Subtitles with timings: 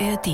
[0.00, 0.28] ARD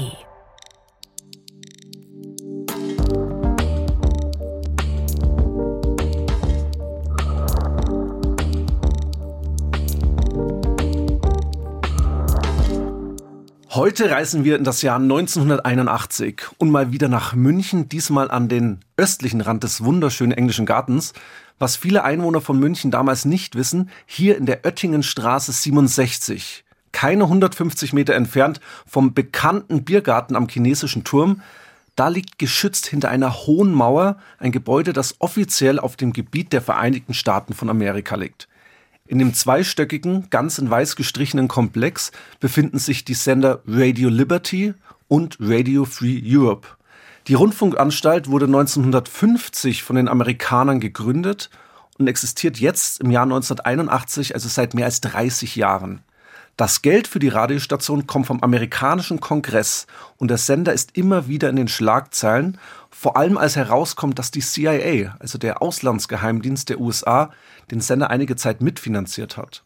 [13.70, 18.80] Heute reisen wir in das Jahr 1981 und mal wieder nach München, diesmal an den
[18.98, 21.14] östlichen Rand des wunderschönen englischen Gartens.
[21.58, 26.63] Was viele Einwohner von München damals nicht wissen, hier in der Oettingenstraße 67,
[26.94, 31.42] keine 150 Meter entfernt vom bekannten Biergarten am chinesischen Turm,
[31.96, 36.62] da liegt geschützt hinter einer hohen Mauer ein Gebäude, das offiziell auf dem Gebiet der
[36.62, 38.48] Vereinigten Staaten von Amerika liegt.
[39.06, 42.10] In dem zweistöckigen, ganz in weiß gestrichenen Komplex
[42.40, 44.72] befinden sich die Sender Radio Liberty
[45.08, 46.66] und Radio Free Europe.
[47.28, 51.50] Die Rundfunkanstalt wurde 1950 von den Amerikanern gegründet
[51.98, 56.02] und existiert jetzt im Jahr 1981, also seit mehr als 30 Jahren.
[56.56, 59.88] Das Geld für die Radiostation kommt vom amerikanischen Kongress
[60.18, 62.58] und der Sender ist immer wieder in den Schlagzeilen,
[62.90, 67.32] vor allem als herauskommt, dass die CIA, also der Auslandsgeheimdienst der USA,
[67.72, 69.64] den Sender einige Zeit mitfinanziert hat.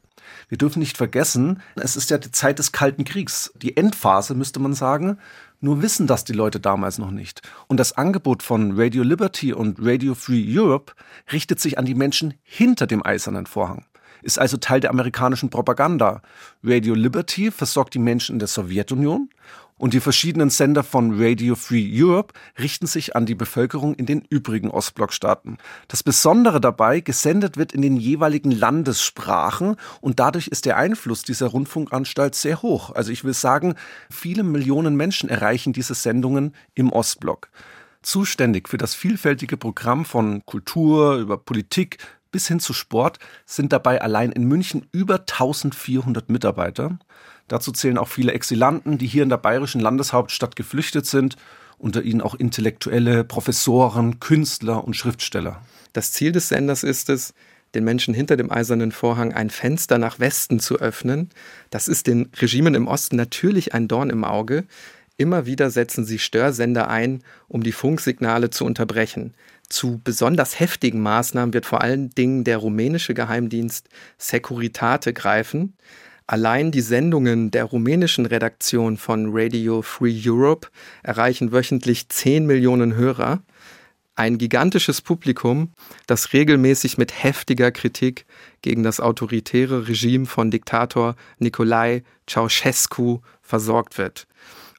[0.48, 4.58] Wir dürfen nicht vergessen, es ist ja die Zeit des Kalten Kriegs, die Endphase müsste
[4.58, 5.18] man sagen,
[5.60, 7.42] nur wissen das die Leute damals noch nicht.
[7.66, 10.94] Und das Angebot von Radio Liberty und Radio Free Europe
[11.32, 13.84] richtet sich an die Menschen hinter dem eisernen Vorhang
[14.22, 16.22] ist also Teil der amerikanischen Propaganda.
[16.62, 19.30] Radio Liberty versorgt die Menschen in der Sowjetunion
[19.78, 24.22] und die verschiedenen Sender von Radio Free Europe richten sich an die Bevölkerung in den
[24.28, 25.58] übrigen Ostblockstaaten.
[25.86, 31.46] Das Besondere dabei, gesendet wird in den jeweiligen Landessprachen und dadurch ist der Einfluss dieser
[31.46, 32.90] Rundfunkanstalt sehr hoch.
[32.90, 33.76] Also ich will sagen,
[34.10, 37.48] viele Millionen Menschen erreichen diese Sendungen im Ostblock.
[38.02, 41.98] Zuständig für das vielfältige Programm von Kultur über Politik
[42.30, 46.98] bis hin zu Sport sind dabei allein in München über 1400 Mitarbeiter.
[47.48, 51.36] Dazu zählen auch viele Exilanten, die hier in der bayerischen Landeshauptstadt geflüchtet sind,
[51.78, 55.62] unter ihnen auch Intellektuelle, Professoren, Künstler und Schriftsteller.
[55.92, 57.34] Das Ziel des Senders ist es,
[57.74, 61.30] den Menschen hinter dem eisernen Vorhang ein Fenster nach Westen zu öffnen.
[61.70, 64.64] Das ist den Regimen im Osten natürlich ein Dorn im Auge.
[65.16, 69.34] Immer wieder setzen sie Störsender ein, um die Funksignale zu unterbrechen.
[69.68, 75.74] Zu besonders heftigen Maßnahmen wird vor allen Dingen der rumänische Geheimdienst Securitate greifen.
[76.26, 80.68] Allein die Sendungen der rumänischen Redaktion von Radio Free Europe
[81.02, 83.42] erreichen wöchentlich 10 Millionen Hörer.
[84.14, 85.72] Ein gigantisches Publikum,
[86.06, 88.26] das regelmäßig mit heftiger Kritik
[88.62, 94.26] gegen das autoritäre Regime von Diktator Nicolae Ceausescu versorgt wird.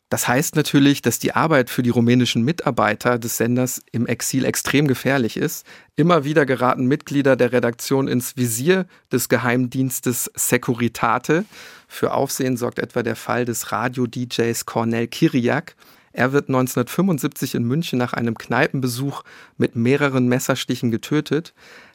[0.09, 4.87] Das heißt natürlich, dass die Arbeit für die rumänischen Mitarbeiter des Senders im Exil extrem
[4.87, 5.67] gefährlich ist.
[5.95, 11.45] Immer wieder geraten Mitglieder der Redaktion ins Visier des Geheimdienstes Securitate.
[11.87, 15.75] Für Aufsehen sorgt etwa der Fall des Radio-DJs Cornel Kiriak.
[16.11, 19.23] Er wird 1975 in München nach einem Kneipenbesuch
[19.57, 21.53] mit mehreren Messerstichen getötet.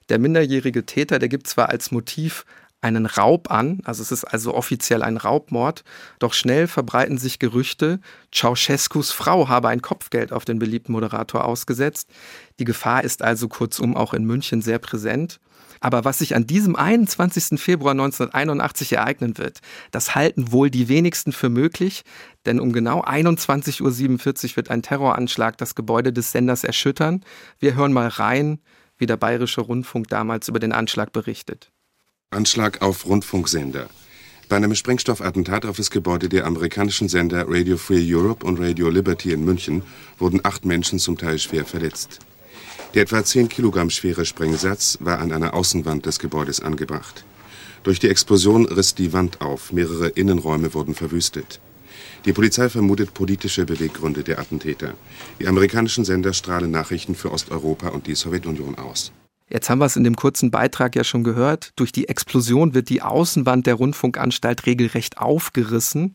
[0.09, 2.45] Der minderjährige Täter, der gibt zwar als Motiv
[2.85, 5.85] einen Raub an, also es ist also offiziell ein Raubmord,
[6.19, 7.99] doch schnell verbreiten sich Gerüchte,
[8.33, 12.11] Ceausescus Frau habe ein Kopfgeld auf den beliebten Moderator ausgesetzt.
[12.59, 15.41] Die Gefahr ist also kurzum auch in München sehr präsent.
[15.81, 17.61] Aber was sich an diesem 21.
[17.61, 22.05] Februar 1981 ereignen wird, das halten wohl die wenigsten für möglich,
[22.47, 23.83] denn um genau 21.47
[24.51, 27.23] Uhr wird ein Terroranschlag das Gebäude des Senders erschüttern.
[27.59, 28.61] Wir hören mal rein,
[28.97, 31.74] wie der Bayerische Rundfunk damals über den Anschlag berichtet.
[32.35, 33.89] Anschlag auf Rundfunksender.
[34.49, 39.33] Bei einem Sprengstoffattentat auf das Gebäude der amerikanischen Sender Radio Free Europe und Radio Liberty
[39.33, 39.83] in München
[40.19, 42.19] wurden acht Menschen zum Teil schwer verletzt.
[42.93, 47.25] Der etwa 10 Kilogramm schwere Sprengsatz war an einer Außenwand des Gebäudes angebracht.
[47.83, 51.61] Durch die Explosion riss die Wand auf, mehrere Innenräume wurden verwüstet.
[52.25, 54.95] Die Polizei vermutet politische Beweggründe der Attentäter.
[55.41, 59.13] Die amerikanischen Sender strahlen Nachrichten für Osteuropa und die Sowjetunion aus.
[59.49, 61.73] Jetzt haben wir es in dem kurzen Beitrag ja schon gehört.
[61.77, 66.13] Durch die Explosion wird die Außenwand der Rundfunkanstalt regelrecht aufgerissen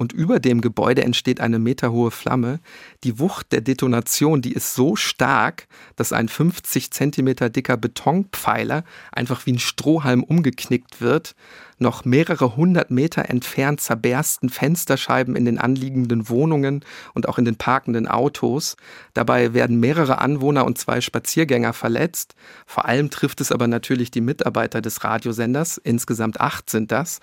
[0.00, 2.60] und über dem Gebäude entsteht eine meterhohe Flamme.
[3.04, 9.44] Die Wucht der Detonation, die ist so stark, dass ein 50 Zentimeter dicker Betonpfeiler einfach
[9.44, 11.34] wie ein Strohhalm umgeknickt wird
[11.80, 17.56] noch mehrere hundert Meter entfernt zerbersten Fensterscheiben in den anliegenden Wohnungen und auch in den
[17.56, 18.76] parkenden Autos.
[19.14, 22.34] Dabei werden mehrere Anwohner und zwei Spaziergänger verletzt.
[22.66, 25.78] Vor allem trifft es aber natürlich die Mitarbeiter des Radiosenders.
[25.78, 27.20] Insgesamt acht sind das.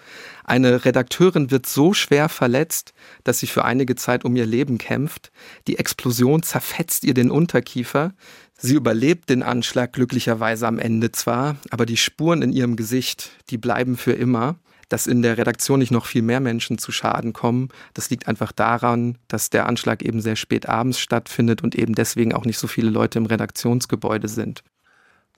[0.49, 2.93] Eine Redakteurin wird so schwer verletzt,
[3.25, 5.29] dass sie für einige Zeit um ihr Leben kämpft.
[5.67, 8.13] Die Explosion zerfetzt ihr den Unterkiefer.
[8.57, 13.57] Sie überlebt den Anschlag glücklicherweise am Ende zwar, aber die Spuren in ihrem Gesicht, die
[13.57, 14.55] bleiben für immer.
[14.89, 17.67] dass in der Redaktion nicht noch viel mehr Menschen zu Schaden kommen.
[17.93, 22.33] Das liegt einfach daran, dass der Anschlag eben sehr spät abends stattfindet und eben deswegen
[22.33, 24.63] auch nicht so viele Leute im Redaktionsgebäude sind.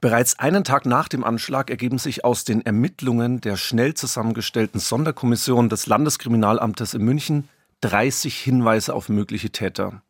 [0.01, 5.67] Bereits einen Tag nach dem Anschlag ergeben sich aus den Ermittlungen der schnell zusammengestellten Sonderkommission
[5.67, 7.49] des Landeskriminalamtes in München
[7.81, 10.01] 30 Hinweise auf mögliche Täter.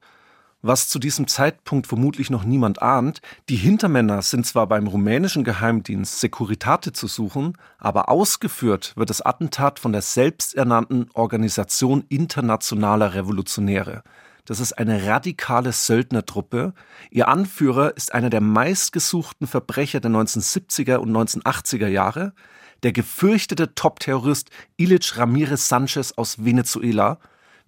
[0.62, 6.20] Was zu diesem Zeitpunkt vermutlich noch niemand ahnt, die Hintermänner sind zwar beim rumänischen Geheimdienst
[6.20, 14.04] Securitate zu suchen, aber ausgeführt wird das Attentat von der selbsternannten Organisation Internationaler Revolutionäre.
[14.50, 16.74] Das ist eine radikale Söldnertruppe.
[17.12, 22.34] Ihr Anführer ist einer der meistgesuchten Verbrecher der 1970er und 1980er Jahre,
[22.82, 27.20] der gefürchtete Top-Terrorist Ilich Ramirez Sanchez aus Venezuela,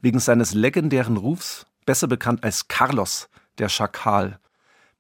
[0.02, 3.30] wegen seines legendären Rufs, besser bekannt als Carlos,
[3.60, 4.40] der Schakal.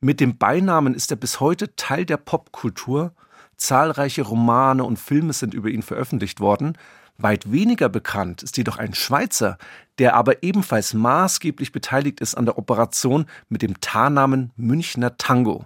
[0.01, 3.15] Mit dem Beinamen ist er bis heute Teil der Popkultur.
[3.57, 6.77] Zahlreiche Romane und Filme sind über ihn veröffentlicht worden,
[7.23, 9.57] Weit weniger bekannt ist jedoch ein Schweizer,
[9.99, 15.65] der aber ebenfalls maßgeblich beteiligt ist an der Operation mit dem Tarnamen Münchner Tango.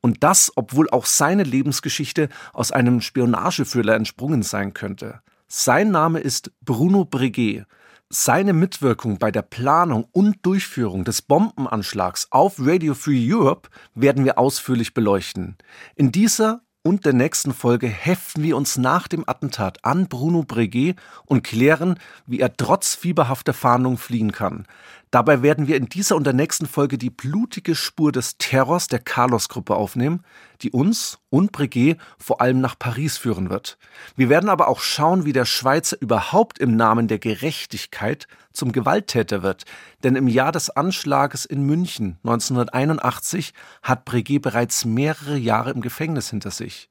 [0.00, 5.20] Und das, obwohl auch seine Lebensgeschichte aus einem Spionageführer entsprungen sein könnte.
[5.46, 7.66] Sein Name ist Bruno Breguet.
[8.08, 14.36] Seine Mitwirkung bei der Planung und Durchführung des Bombenanschlags auf Radio Free Europe werden wir
[14.36, 15.56] ausführlich beleuchten.
[15.94, 20.96] In dieser und der nächsten Folge heften wir uns nach dem Attentat an Bruno Breguet
[21.26, 24.64] und klären, wie er trotz fieberhafter Fahndung fliehen kann.
[25.10, 29.00] Dabei werden wir in dieser und der nächsten Folge die blutige Spur des Terrors der
[29.00, 30.22] Carlos-Gruppe aufnehmen,
[30.62, 33.76] die uns und Breguet vor allem nach Paris führen wird.
[34.14, 39.42] Wir werden aber auch schauen, wie der Schweizer überhaupt im Namen der Gerechtigkeit zum Gewalttäter
[39.42, 39.64] wird.
[40.04, 43.52] Denn im Jahr des Anschlages in München 1981
[43.82, 46.88] hat Breguet bereits mehrere Jahre im Gefängnis hinter sich.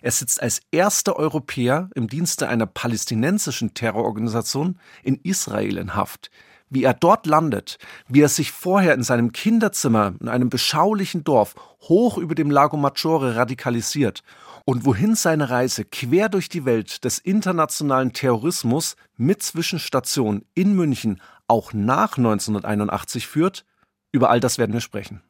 [0.00, 6.30] Er sitzt als erster Europäer im Dienste einer palästinensischen Terrororganisation in Israel in Haft
[6.70, 7.78] wie er dort landet,
[8.08, 12.76] wie er sich vorher in seinem Kinderzimmer in einem beschaulichen Dorf hoch über dem Lago
[12.76, 14.22] Maggiore radikalisiert
[14.64, 21.20] und wohin seine Reise quer durch die Welt des internationalen Terrorismus mit Zwischenstation in München
[21.46, 23.64] auch nach 1981 führt,
[24.12, 25.22] über all das werden wir sprechen.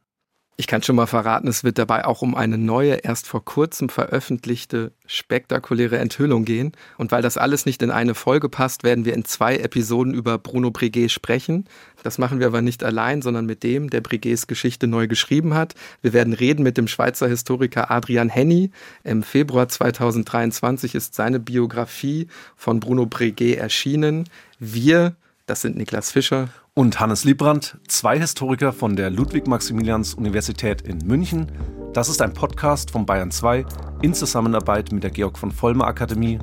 [0.61, 3.89] Ich kann schon mal verraten, es wird dabei auch um eine neue, erst vor kurzem
[3.89, 6.73] veröffentlichte, spektakuläre Enthüllung gehen.
[6.97, 10.37] Und weil das alles nicht in eine Folge passt, werden wir in zwei Episoden über
[10.37, 11.67] Bruno Breguet sprechen.
[12.03, 15.77] Das machen wir aber nicht allein, sondern mit dem, der Breguets Geschichte neu geschrieben hat.
[16.03, 18.73] Wir werden reden mit dem Schweizer Historiker Adrian Henny.
[19.05, 22.27] Im Februar 2023 ist seine Biografie
[22.57, 24.25] von Bruno Breguet erschienen.
[24.59, 25.15] Wir,
[25.49, 31.51] das sind Niklas Fischer und Hannes Liebrandt, zwei Historiker von der Ludwig-Maximilians-Universität in München.
[31.95, 33.65] Das ist ein Podcast von Bayern 2
[34.03, 36.39] in Zusammenarbeit mit der Georg von Vollmer Akademie.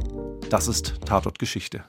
[0.49, 1.85] Das ist Tatort Geschichte.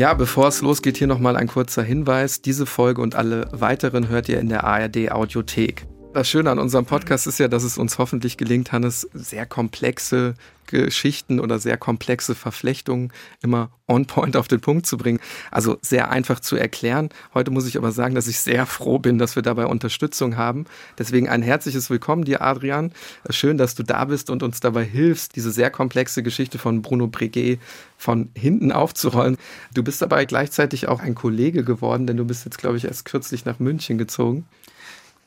[0.00, 2.40] Ja, bevor es losgeht, hier nochmal ein kurzer Hinweis.
[2.40, 5.86] Diese Folge und alle weiteren hört ihr in der ARD Audiothek.
[6.12, 10.34] Das Schöne an unserem Podcast ist ja, dass es uns hoffentlich gelingt, Hannes, sehr komplexe
[10.66, 15.20] Geschichten oder sehr komplexe Verflechtungen immer on point auf den Punkt zu bringen.
[15.52, 17.10] Also sehr einfach zu erklären.
[17.32, 20.64] Heute muss ich aber sagen, dass ich sehr froh bin, dass wir dabei Unterstützung haben.
[20.98, 22.92] Deswegen ein herzliches Willkommen dir, Adrian.
[23.30, 27.06] Schön, dass du da bist und uns dabei hilfst, diese sehr komplexe Geschichte von Bruno
[27.06, 27.60] Breguet
[27.96, 29.36] von hinten aufzurollen.
[29.74, 33.04] Du bist dabei gleichzeitig auch ein Kollege geworden, denn du bist jetzt, glaube ich, erst
[33.04, 34.46] kürzlich nach München gezogen.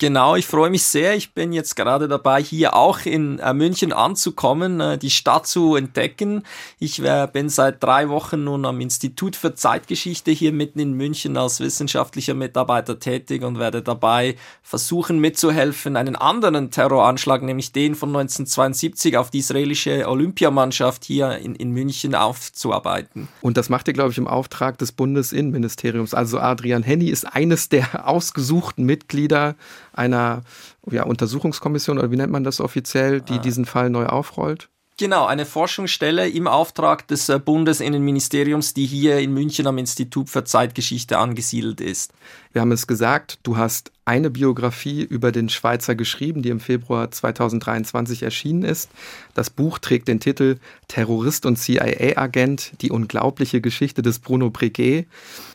[0.04, 1.16] Genau, ich freue mich sehr.
[1.16, 5.78] Ich bin jetzt gerade dabei, hier auch in äh, München anzukommen, äh, die Stadt zu
[5.78, 6.44] entdecken.
[6.78, 11.38] Ich äh, bin seit drei Wochen nun am Institut für Zeitgeschichte hier mitten in München
[11.38, 18.10] als wissenschaftlicher Mitarbeiter tätig und werde dabei versuchen mitzuhelfen, einen anderen Terroranschlag, nämlich den von
[18.10, 23.30] 1972 auf die israelische Olympiamannschaft hier in, in München aufzuarbeiten.
[23.40, 26.14] Und das macht ihr, glaube ich, im Auftrag des Bundesinnenministeriums.
[26.14, 29.56] Also Adrian Henny ist eines der ausgesuchten Mitglieder
[29.94, 30.42] einer
[30.90, 33.40] ja, Untersuchungskommission oder wie nennt man das offiziell, die ah.
[33.40, 34.70] diesen Fall neu aufrollt?
[34.98, 40.44] Genau, eine Forschungsstelle im Auftrag des äh, Bundesinnenministeriums, die hier in München am Institut für
[40.44, 42.14] Zeitgeschichte angesiedelt ist.
[42.54, 47.10] Wir haben es gesagt, du hast eine Biografie über den Schweizer geschrieben, die im Februar
[47.10, 48.90] 2023 erschienen ist.
[49.34, 50.58] Das Buch trägt den Titel
[50.90, 55.08] Terrorist und CIA-Agent, die unglaubliche Geschichte des Bruno Breguet.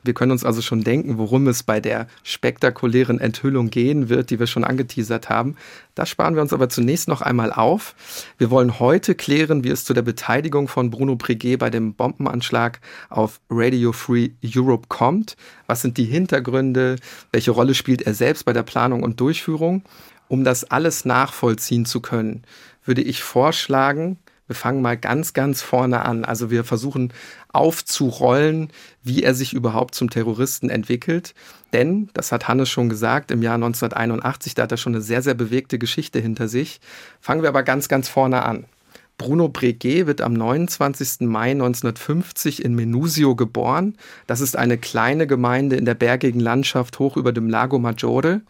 [0.03, 4.39] Wir können uns also schon denken, worum es bei der spektakulären Enthüllung gehen wird, die
[4.39, 5.57] wir schon angeteasert haben.
[5.95, 7.95] Das sparen wir uns aber zunächst noch einmal auf.
[8.39, 12.81] Wir wollen heute klären, wie es zu der Beteiligung von Bruno Breguet bei dem Bombenanschlag
[13.11, 15.37] auf Radio Free Europe kommt.
[15.67, 16.88] Was sind die Hintergründe?
[17.33, 19.83] Welche Rolle spielt er selbst bei der Planung und Durchführung?
[20.29, 22.43] Um das alles nachvollziehen zu können,
[22.85, 24.19] würde ich vorschlagen,
[24.49, 26.25] wir fangen mal ganz, ganz vorne an.
[26.25, 27.13] Also wir versuchen
[27.53, 28.71] aufzurollen,
[29.03, 31.35] wie er sich überhaupt zum Terroristen entwickelt.
[31.75, 35.21] Denn, das hat Hannes schon gesagt, im Jahr 1981, da hat er schon eine sehr,
[35.21, 36.81] sehr bewegte Geschichte hinter sich.
[37.21, 38.65] Fangen wir aber ganz, ganz vorne an.
[39.19, 41.27] Bruno Breguet wird am 29.
[41.29, 43.97] Mai 1950 in Menusio geboren.
[44.29, 48.43] Das ist eine kleine Gemeinde in der bergigen Landschaft hoch über dem Lago Maggiore.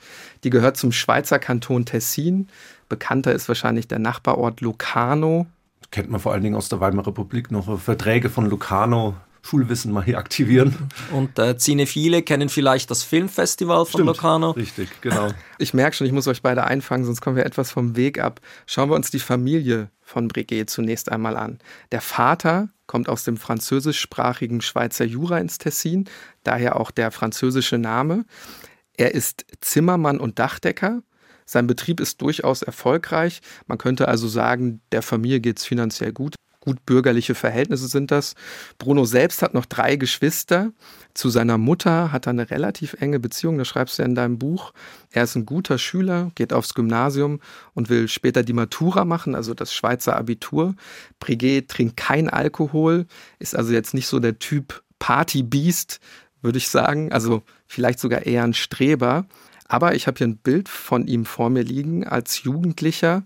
[0.44, 2.48] Die gehört zum Schweizer Kanton Tessin.
[2.90, 5.46] Bekannter ist wahrscheinlich der Nachbarort Locarno.
[5.90, 9.14] Kennt man vor allen Dingen aus der Weimarer Republik noch Verträge von Locarno
[9.48, 10.76] Schulwissen mal hier aktivieren.
[11.10, 14.50] Und äh, Cinephile kennen vielleicht das Filmfestival von Stimmt, Locarno.
[14.50, 15.30] Richtig, genau.
[15.60, 18.40] Ich merke schon, ich muss euch beide einfangen, sonst kommen wir etwas vom Weg ab.
[18.66, 21.58] Schauen wir uns die Familie von Breguet zunächst einmal an.
[21.90, 26.08] Der Vater kommt aus dem französischsprachigen Schweizer Jura ins Tessin,
[26.44, 28.24] daher auch der französische Name.
[28.96, 31.02] Er ist Zimmermann und Dachdecker.
[31.44, 33.40] Sein Betrieb ist durchaus erfolgreich.
[33.66, 36.36] Man könnte also sagen, der Familie geht es finanziell gut
[36.68, 38.34] gut bürgerliche Verhältnisse sind das.
[38.76, 40.70] Bruno selbst hat noch drei Geschwister.
[41.14, 44.38] Zu seiner Mutter hat er eine relativ enge Beziehung, das schreibst du ja in deinem
[44.38, 44.74] Buch.
[45.10, 47.40] Er ist ein guter Schüler, geht aufs Gymnasium
[47.72, 50.74] und will später die Matura machen, also das Schweizer Abitur.
[51.20, 53.06] Breguet trinkt kein Alkohol,
[53.38, 56.00] ist also jetzt nicht so der Typ Partybeast,
[56.42, 57.12] würde ich sagen.
[57.12, 59.24] Also vielleicht sogar eher ein Streber.
[59.68, 63.24] Aber ich habe hier ein Bild von ihm vor mir liegen als Jugendlicher,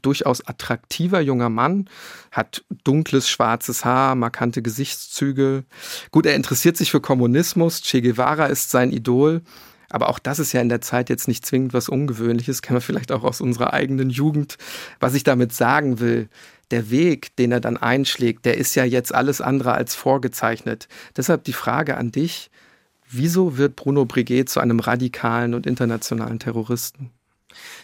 [0.00, 1.88] durchaus attraktiver junger Mann,
[2.30, 5.64] hat dunkles schwarzes Haar, markante Gesichtszüge.
[6.10, 9.42] Gut, er interessiert sich für Kommunismus, Che Guevara ist sein Idol.
[9.90, 12.80] Aber auch das ist ja in der Zeit jetzt nicht zwingend was Ungewöhnliches, kennen wir
[12.80, 14.56] vielleicht auch aus unserer eigenen Jugend.
[15.00, 16.30] Was ich damit sagen will,
[16.70, 20.88] der Weg, den er dann einschlägt, der ist ja jetzt alles andere als vorgezeichnet.
[21.18, 22.50] Deshalb die Frage an dich,
[23.14, 27.10] Wieso wird Bruno Breguet zu einem radikalen und internationalen Terroristen?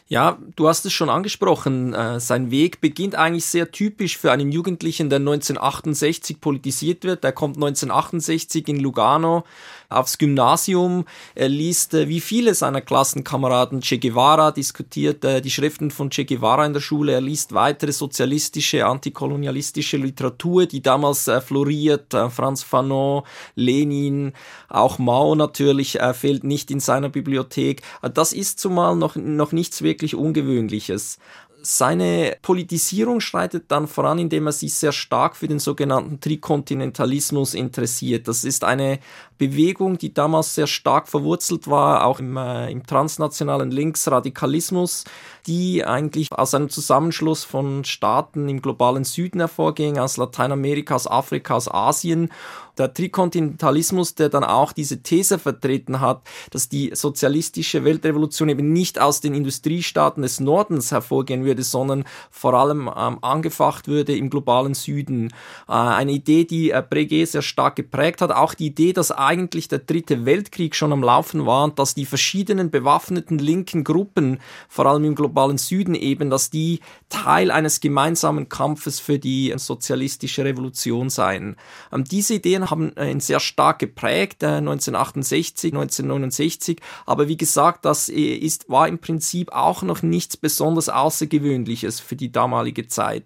[0.07, 1.93] Ja, du hast es schon angesprochen.
[1.93, 7.25] Äh, sein Weg beginnt eigentlich sehr typisch für einen Jugendlichen, der 1968 politisiert wird.
[7.25, 9.45] Er kommt 1968 in Lugano
[9.89, 11.05] aufs Gymnasium.
[11.35, 16.25] Er liest äh, wie viele seiner Klassenkameraden Che Guevara, diskutiert äh, die Schriften von Che
[16.25, 17.13] Guevara in der Schule.
[17.13, 22.15] Er liest weitere sozialistische, antikolonialistische Literatur, die damals äh, floriert.
[22.31, 23.23] Franz Fanon,
[23.55, 24.33] Lenin,
[24.69, 27.83] auch Mao natürlich fehlt nicht in seiner Bibliothek.
[28.15, 31.19] Das ist zumal noch, noch nichts wirklich Ungewöhnliches.
[31.61, 38.29] Seine Politisierung schreitet dann voran, indem er sich sehr stark für den sogenannten Trikontinentalismus interessiert.
[38.29, 39.01] Das ist eine
[39.39, 45.05] Bewegung, die damals sehr stark verwurzelt war, auch im, äh, im transnationalen Linksradikalismus,
[45.47, 51.55] die eigentlich aus einem Zusammenschluss von Staaten im globalen Süden hervorging, aus Lateinamerika, aus Afrika,
[51.55, 52.31] aus Asien
[52.79, 59.01] der Trikontinentalismus, der dann auch diese These vertreten hat, dass die sozialistische Weltrevolution eben nicht
[59.01, 64.75] aus den Industriestaaten des Nordens hervorgehen würde, sondern vor allem ähm, angefacht würde im globalen
[64.75, 65.29] Süden.
[65.69, 68.33] Äh, eine Idee, die äh, Breguet sehr stark geprägt hat.
[68.33, 72.07] Auch die Idee, dass eigentlich der dritte Weltkrieg schon am Laufen war und dass die
[72.07, 76.81] verschiedenen bewaffneten linken Gruppen, vor allem im globalen Süden eben, dass die
[77.11, 81.57] Teil eines gemeinsamen Kampfes für die sozialistische Revolution seien.
[81.93, 86.81] Ähm, diese Ideen haben äh, ihn sehr stark geprägt, 1968, äh, 1969.
[87.05, 92.17] Aber wie gesagt, das äh, ist, war im Prinzip auch noch nichts besonders Außergewöhnliches für
[92.17, 93.25] die damalige Zeit.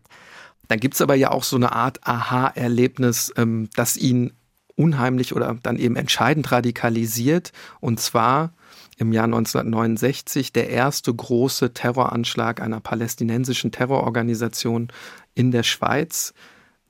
[0.66, 4.32] Dann gibt es aber ja auch so eine Art Aha-Erlebnis, ähm, das ihn
[4.76, 7.52] unheimlich oder dann eben entscheidend radikalisiert.
[7.80, 8.52] Und zwar
[8.98, 14.88] im Jahr 1969 der erste große Terroranschlag einer palästinensischen Terrororganisation
[15.34, 16.34] in der Schweiz.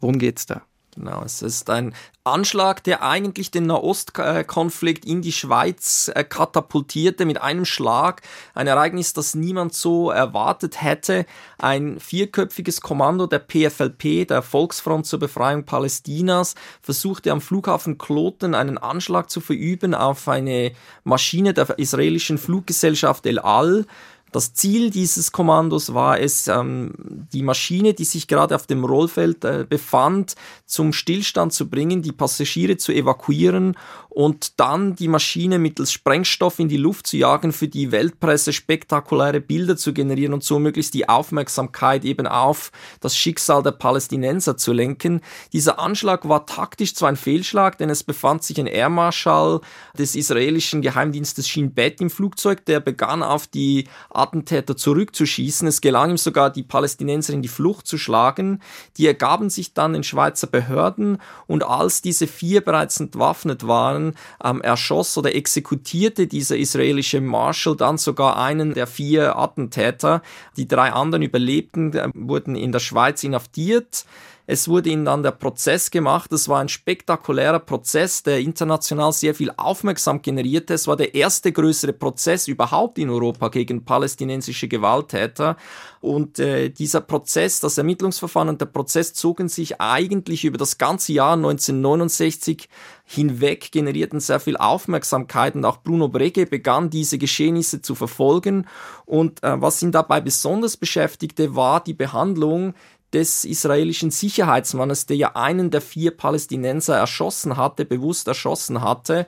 [0.01, 0.62] Worum geht es da?
[0.95, 7.41] Genau, es ist ein Anschlag, der eigentlich den Nahostkonflikt in die Schweiz äh, katapultierte mit
[7.41, 8.21] einem Schlag.
[8.55, 11.25] Ein Ereignis, das niemand so erwartet hätte.
[11.57, 18.77] Ein vierköpfiges Kommando der PFLP, der Volksfront zur Befreiung Palästinas, versuchte am Flughafen Kloten einen
[18.77, 20.73] Anschlag zu verüben auf eine
[21.05, 23.87] Maschine der israelischen Fluggesellschaft El Al
[24.33, 26.93] Das Ziel dieses Kommandos war es, ähm,
[27.33, 30.35] die Maschine, die sich gerade auf dem Rollfeld äh, befand,
[30.65, 33.77] zum Stillstand zu bringen, die Passagiere zu evakuieren
[34.14, 39.40] und dann die Maschine mittels Sprengstoff in die Luft zu jagen, für die Weltpresse spektakuläre
[39.40, 44.75] Bilder zu generieren und so möglichst die Aufmerksamkeit eben auf das Schicksal der Palästinenser zu
[44.75, 45.23] lenken.
[45.54, 49.61] Dieser Anschlag war taktisch zwar ein Fehlschlag, denn es befand sich ein Air Marshal
[49.97, 55.66] des israelischen Geheimdienstes Shin Bet im Flugzeug, der begann auf die Attentäter zurückzuschießen.
[55.66, 58.61] Es gelang ihm sogar, die Palästinenser in die Flucht zu schlagen.
[58.99, 61.16] Die ergaben sich dann den Schweizer Behörden
[61.47, 64.02] und als diese vier bereits entwaffnet waren,
[64.43, 70.23] ähm, erschoss oder exekutierte dieser israelische Marshal dann sogar einen der vier Attentäter.
[70.57, 74.05] Die drei anderen überlebten, äh, wurden in der Schweiz inhaftiert.
[74.47, 76.33] Es wurde ihnen dann der Prozess gemacht.
[76.33, 80.75] Es war ein spektakulärer Prozess, der international sehr viel Aufmerksamkeit generierte.
[80.75, 85.57] Es war der erste größere Prozess überhaupt in Europa gegen palästinensische Gewalttäter.
[86.01, 91.13] Und äh, dieser Prozess, das Ermittlungsverfahren und der Prozess zogen sich eigentlich über das ganze
[91.13, 92.69] Jahr 1969
[93.05, 98.67] hinweg, generierten sehr viel Aufmerksamkeit und auch Bruno Brege begann diese Geschehnisse zu verfolgen.
[99.05, 102.75] Und äh, was ihn dabei besonders beschäftigte, war die Behandlung
[103.12, 109.26] des israelischen Sicherheitsmannes, der ja einen der vier Palästinenser erschossen hatte, bewusst erschossen hatte,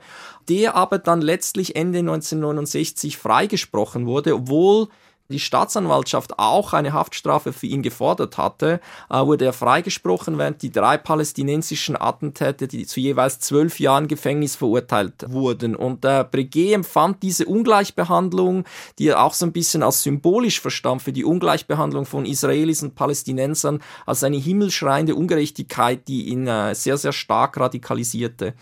[0.49, 4.87] der aber dann letztlich Ende 1969 freigesprochen wurde, obwohl
[5.29, 8.79] die Staatsanwaltschaft auch eine Haftstrafe für ihn gefordert hatte,
[9.09, 14.55] äh, wurde er freigesprochen, während die drei palästinensischen Attentäter, die zu jeweils zwölf Jahren Gefängnis
[14.55, 15.75] verurteilt wurden.
[15.75, 18.65] Und der Breguet empfand diese Ungleichbehandlung,
[18.99, 22.95] die er auch so ein bisschen als symbolisch verstand für die Ungleichbehandlung von Israelis und
[22.95, 28.53] Palästinensern, als eine himmelschreiende Ungerechtigkeit, die ihn äh, sehr, sehr stark radikalisierte.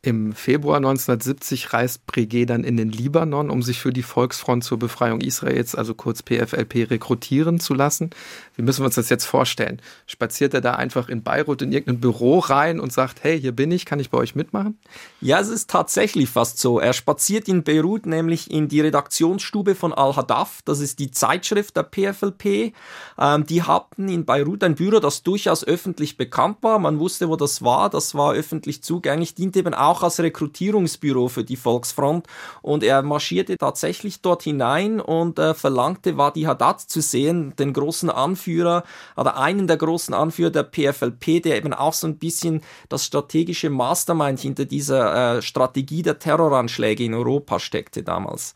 [0.00, 4.78] Im Februar 1970 reist Breguet dann in den Libanon, um sich für die Volksfront zur
[4.78, 8.10] Befreiung Israels, also kurz PFLP, rekrutieren zu lassen.
[8.54, 9.82] Wie müssen wir uns das jetzt vorstellen?
[10.06, 13.72] Spaziert er da einfach in Beirut in irgendein Büro rein und sagt, hey, hier bin
[13.72, 14.78] ich, kann ich bei euch mitmachen?
[15.20, 16.78] Ja, es ist tatsächlich fast so.
[16.78, 21.82] Er spaziert in Beirut nämlich in die Redaktionsstube von Al-Hadaf, das ist die Zeitschrift der
[21.82, 22.72] PFLP.
[23.18, 26.78] Ähm, die hatten in Beirut ein Büro, das durchaus öffentlich bekannt war.
[26.78, 31.28] Man wusste, wo das war, das war öffentlich zugänglich, diente eben auch auch als Rekrutierungsbüro
[31.28, 32.26] für die Volksfront
[32.62, 38.10] und er marschierte tatsächlich dort hinein und äh, verlangte Wadi Haddad zu sehen, den großen
[38.10, 38.84] Anführer
[39.16, 43.70] oder einen der großen Anführer der PFLP, der eben auch so ein bisschen das strategische
[43.70, 48.54] Mastermind hinter dieser äh, Strategie der Terroranschläge in Europa steckte damals.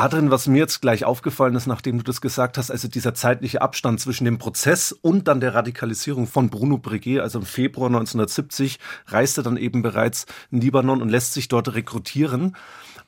[0.00, 3.60] Adrian, was mir jetzt gleich aufgefallen ist, nachdem du das gesagt hast, also dieser zeitliche
[3.60, 8.78] Abstand zwischen dem Prozess und dann der Radikalisierung von Bruno Breguet, also im Februar 1970,
[9.08, 12.56] reist er dann eben bereits in Libanon und lässt sich dort rekrutieren.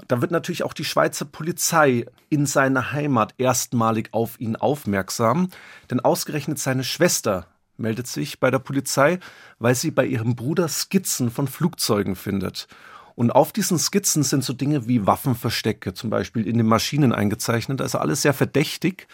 [0.07, 5.49] Da wird natürlich auch die Schweizer Polizei in seiner Heimat erstmalig auf ihn aufmerksam,
[5.91, 7.47] denn ausgerechnet seine Schwester
[7.79, 9.19] meldet sich bei der Polizei,
[9.59, 12.69] weil sie bei ihrem Bruder Skizzen von Flugzeugen findet.
[13.15, 17.81] Und auf diesen Skizzen sind so Dinge wie Waffenverstecke zum Beispiel in den Maschinen eingezeichnet,
[17.81, 19.07] also alles sehr verdächtig.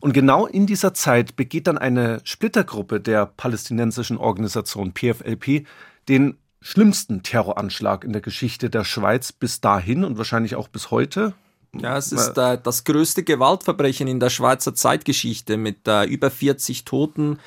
[0.00, 5.66] Und genau in dieser Zeit begeht dann eine Splittergruppe der palästinensischen Organisation PFLP
[6.08, 11.34] den schlimmsten Terroranschlag in der Geschichte der Schweiz bis dahin und wahrscheinlich auch bis heute.
[11.80, 16.84] Ja, es ist äh, das größte Gewaltverbrechen in der Schweizer Zeitgeschichte mit äh, über 40
[16.84, 17.38] Toten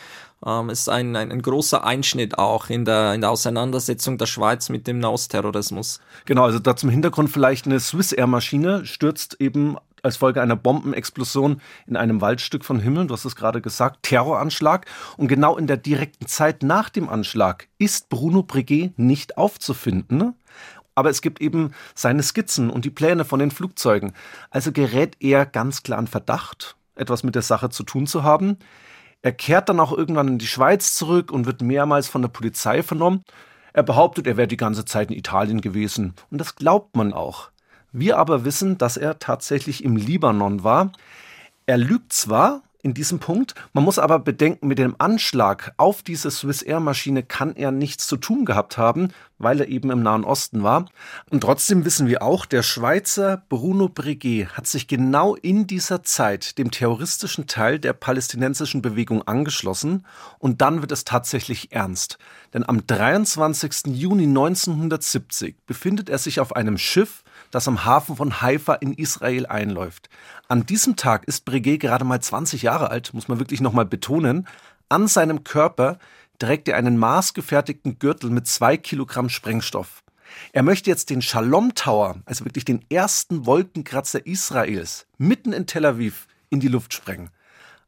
[0.46, 4.70] ähm, ist ein, ein, ein, großer Einschnitt auch in der, in der Auseinandersetzung der Schweiz
[4.70, 6.00] mit dem Nahostterrorismus.
[6.26, 10.56] Genau, also da zum Hintergrund vielleicht eine Swiss Air Maschine stürzt eben als Folge einer
[10.56, 14.86] Bombenexplosion in einem Waldstück von Himmel, du hast es gerade gesagt, Terroranschlag.
[15.18, 20.36] Und genau in der direkten Zeit nach dem Anschlag ist Bruno Breguet nicht aufzufinden.
[20.96, 24.14] Aber es gibt eben seine Skizzen und die Pläne von den Flugzeugen.
[24.50, 28.58] Also gerät er ganz klar in Verdacht, etwas mit der Sache zu tun zu haben.
[29.22, 32.84] Er kehrt dann auch irgendwann in die Schweiz zurück und wird mehrmals von der Polizei
[32.84, 33.24] vernommen.
[33.74, 36.14] Er behauptet, er wäre die ganze Zeit in Italien gewesen.
[36.32, 37.50] Und das glaubt man auch.
[37.92, 40.92] Wir aber wissen, dass er tatsächlich im Libanon war.
[41.66, 43.56] Er lügt zwar, in diesem Punkt.
[43.74, 48.08] Man muss aber bedenken, mit dem Anschlag auf diese Swiss Air Maschine kann er nichts
[48.08, 49.10] zu tun gehabt haben,
[49.40, 50.86] weil er eben im Nahen Osten war.
[51.30, 56.58] Und trotzdem wissen wir auch, der Schweizer Bruno Breguet hat sich genau in dieser Zeit
[56.58, 60.06] dem terroristischen Teil der palästinensischen Bewegung angeschlossen
[60.40, 62.18] und dann wird es tatsächlich ernst.
[62.54, 63.88] Denn am 23.
[63.88, 69.46] Juni 1970 befindet er sich auf einem Schiff, das am Hafen von Haifa in Israel
[69.46, 70.10] einläuft.
[70.48, 74.48] An diesem Tag ist Breguet gerade mal 20 Jahre alt, muss man wirklich nochmal betonen.
[74.90, 76.00] An seinem Körper
[76.40, 80.04] trägt er einen maßgefertigten Gürtel mit zwei Kilogramm Sprengstoff.
[80.52, 85.86] Er möchte jetzt den Shalom Tower, also wirklich den ersten Wolkenkratzer Israels, mitten in Tel
[85.86, 87.30] Aviv in die Luft sprengen.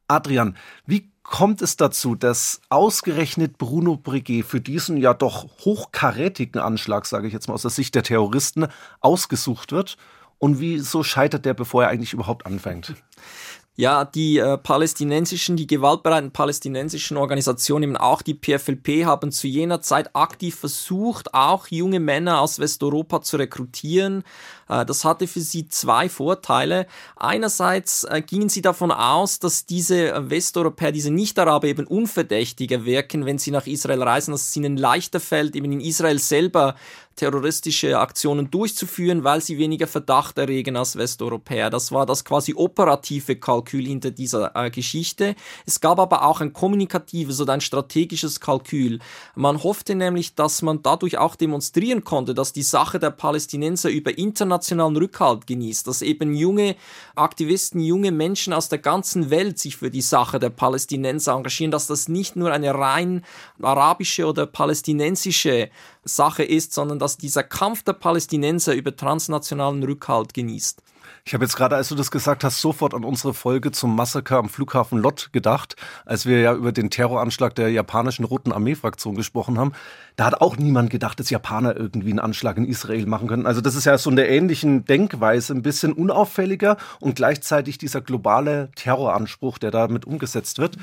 [0.10, 7.06] Adrian, wie kommt es dazu, dass ausgerechnet Bruno Breguet für diesen ja doch hochkarätigen Anschlag,
[7.06, 8.68] sage ich jetzt mal aus der Sicht der Terroristen,
[9.00, 9.98] ausgesucht wird?
[10.40, 12.96] Und wieso scheitert der, bevor er eigentlich überhaupt anfängt?
[13.80, 19.82] Ja, die äh, palästinensischen, die gewaltbereiten palästinensischen Organisationen, eben auch die PFLP, haben zu jener
[19.82, 24.26] Zeit aktiv versucht, auch junge Männer aus Westeuropa zu rekrutieren.
[24.68, 26.88] Äh, das hatte für sie zwei Vorteile.
[27.16, 33.38] Einerseits äh, gingen sie davon aus, dass diese Westeuropäer, diese Nicht-Araber eben unverdächtiger wirken, wenn
[33.38, 36.76] sie nach Israel reisen, dass es ihnen leichter fällt, eben in Israel selber
[37.16, 41.70] terroristische Aktionen durchzuführen, weil sie weniger Verdacht erregen als Westeuropäer.
[41.70, 45.36] Das war das quasi operative Kalkül hinter dieser äh, Geschichte.
[45.66, 49.00] Es gab aber auch ein kommunikatives oder ein strategisches Kalkül.
[49.36, 54.18] Man hoffte nämlich, dass man dadurch auch demonstrieren konnte, dass die Sache der Palästinenser über
[54.18, 56.78] internationalen Rückhalt genießt, dass eben junge
[57.16, 61.88] Aktivisten, junge Menschen aus der ganzen Welt sich für die Sache der Palästinenser engagieren, dass
[61.88, 63.26] das nicht nur eine rein
[63.62, 65.70] arabische oder palästinensische
[66.04, 70.82] Sache ist, sondern dass dieser Kampf der Palästinenser über transnationalen Rückhalt genießt.
[71.26, 74.38] Ich habe jetzt gerade, als du das gesagt hast, sofort an unsere Folge zum Massaker
[74.38, 79.60] am Flughafen Lott gedacht, als wir ja über den Terroranschlag der japanischen Roten Armee-Fraktion gesprochen
[79.60, 79.74] haben.
[80.16, 83.46] Da hat auch niemand gedacht, dass Japaner irgendwie einen Anschlag in Israel machen können.
[83.46, 88.02] Also das ist ja so in der ähnlichen Denkweise, ein bisschen unauffälliger und gleichzeitig dieser
[88.02, 90.78] globale Terroranspruch, der damit umgesetzt wird.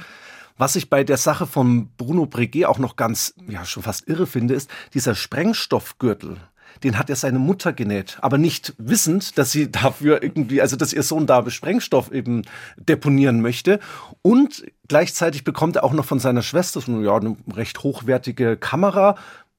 [0.59, 4.27] Was ich bei der Sache von Bruno Breguet auch noch ganz, ja, schon fast irre
[4.27, 6.39] finde, ist dieser Sprengstoffgürtel
[6.83, 10.93] den hat er seine Mutter genäht, aber nicht wissend, dass sie dafür irgendwie, also dass
[10.93, 12.43] ihr Sohn da Sprengstoff eben
[12.77, 13.81] deponieren möchte.
[14.23, 19.17] Und gleichzeitig bekommt er auch noch von seiner Schwester so ja, eine recht hochwertige Kamera.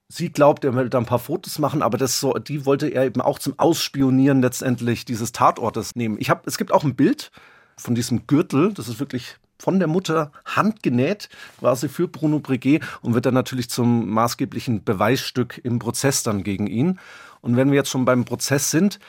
[0.10, 3.06] Sie glaubt, er will da ein paar Fotos machen, aber das so, die wollte er
[3.06, 6.18] eben auch zum Ausspionieren letztendlich dieses Tatortes nehmen.
[6.20, 7.32] Ich habe, es gibt auch ein Bild
[7.76, 8.74] von diesem Gürtel.
[8.74, 13.70] Das ist wirklich von der Mutter handgenäht, quasi für Bruno Breguet und wird dann natürlich
[13.70, 17.00] zum maßgeblichen Beweisstück im Prozess dann gegen ihn.
[17.42, 19.00] Und wenn wir jetzt schon beim Prozess sind,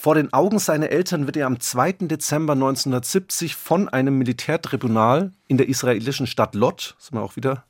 [0.00, 1.92] vor den Augen seiner Eltern wird er am 2.
[2.02, 7.64] Dezember 1970 von einem Militärtribunal in der israelischen Stadt Lot, sind wir auch wieder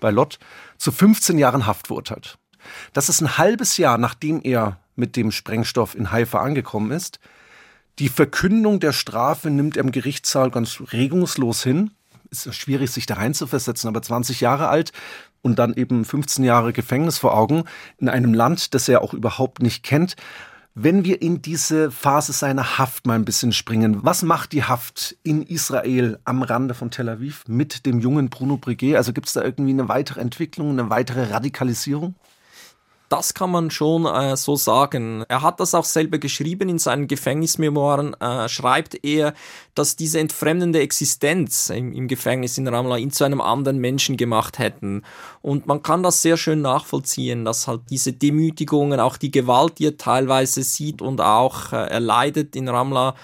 [0.00, 0.38] bei Lot,
[0.78, 2.38] zu 15 Jahren Haft verurteilt.
[2.94, 7.20] Das ist ein halbes Jahr, nachdem er mit dem Sprengstoff in Haifa angekommen ist.
[8.00, 11.92] Die Verkündung der Strafe nimmt er im Gerichtssaal ganz regungslos hin.
[12.30, 14.90] Ist schwierig, sich da reinzuversetzen, aber 20 Jahre alt
[15.42, 17.64] und dann eben 15 Jahre Gefängnis vor Augen
[17.98, 20.16] in einem Land, das er auch überhaupt nicht kennt.
[20.74, 25.16] Wenn wir in diese Phase seiner Haft mal ein bisschen springen, was macht die Haft
[25.22, 28.96] in Israel am Rande von Tel Aviv mit dem jungen Bruno Breguet?
[28.96, 32.16] Also gibt es da irgendwie eine weitere Entwicklung, eine weitere Radikalisierung?
[33.16, 35.24] Das kann man schon äh, so sagen.
[35.28, 39.34] Er hat das auch selber geschrieben in seinen Gefängnismemoiren, äh, schreibt er,
[39.76, 44.58] dass diese entfremdende Existenz im, im Gefängnis in Ramla ihn zu einem anderen Menschen gemacht
[44.58, 45.04] hätten.
[45.42, 49.86] Und man kann das sehr schön nachvollziehen, dass halt diese Demütigungen, auch die Gewalt, die
[49.86, 53.14] er teilweise sieht und auch äh, er leidet in Ramla,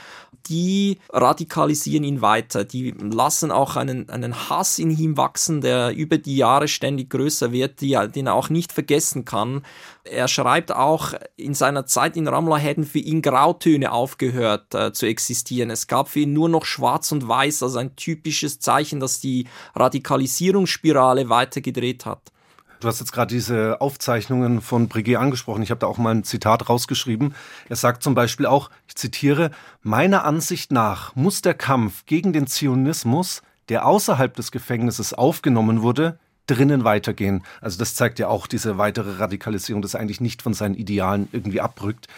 [0.49, 2.65] die radikalisieren ihn weiter.
[2.65, 7.53] Die lassen auch einen, einen Hass in ihm wachsen, der über die Jahre ständig größer
[7.53, 9.63] wird, die, den er auch nicht vergessen kann.
[10.05, 15.07] Er schreibt auch, in seiner Zeit in Ramla hätten für ihn Grautöne aufgehört äh, zu
[15.07, 15.71] existieren.
[15.71, 19.47] Es gab für ihn nur noch Schwarz und Weiß, also ein typisches Zeichen, dass die
[19.75, 22.33] Radikalisierungsspirale weitergedreht hat.
[22.81, 25.63] Du hast jetzt gerade diese Aufzeichnungen von Breguet angesprochen.
[25.63, 27.35] Ich habe da auch mal ein Zitat rausgeschrieben.
[27.69, 29.51] Er sagt zum Beispiel auch, ich zitiere,
[29.83, 36.19] meiner Ansicht nach muss der Kampf gegen den Zionismus, der außerhalb des Gefängnisses aufgenommen wurde,
[36.47, 37.45] drinnen weitergehen.
[37.61, 41.29] Also das zeigt ja auch diese weitere Radikalisierung, dass er eigentlich nicht von seinen Idealen
[41.33, 42.09] irgendwie abrückt.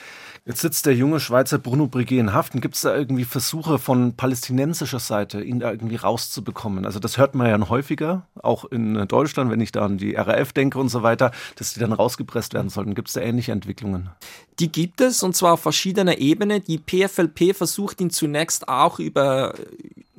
[0.44, 2.52] Jetzt sitzt der junge Schweizer Bruno Breguet in Haft.
[2.60, 6.84] Gibt es da irgendwie Versuche von palästinensischer Seite, ihn da irgendwie rauszubekommen?
[6.84, 10.52] Also das hört man ja häufiger, auch in Deutschland, wenn ich da an die RAF
[10.52, 12.96] denke und so weiter, dass die dann rausgepresst werden sollten.
[12.96, 14.10] Gibt es da ähnliche Entwicklungen?
[14.58, 16.58] Die gibt es und zwar auf verschiedener Ebene.
[16.58, 19.54] Die PFLP versucht ihn zunächst auch über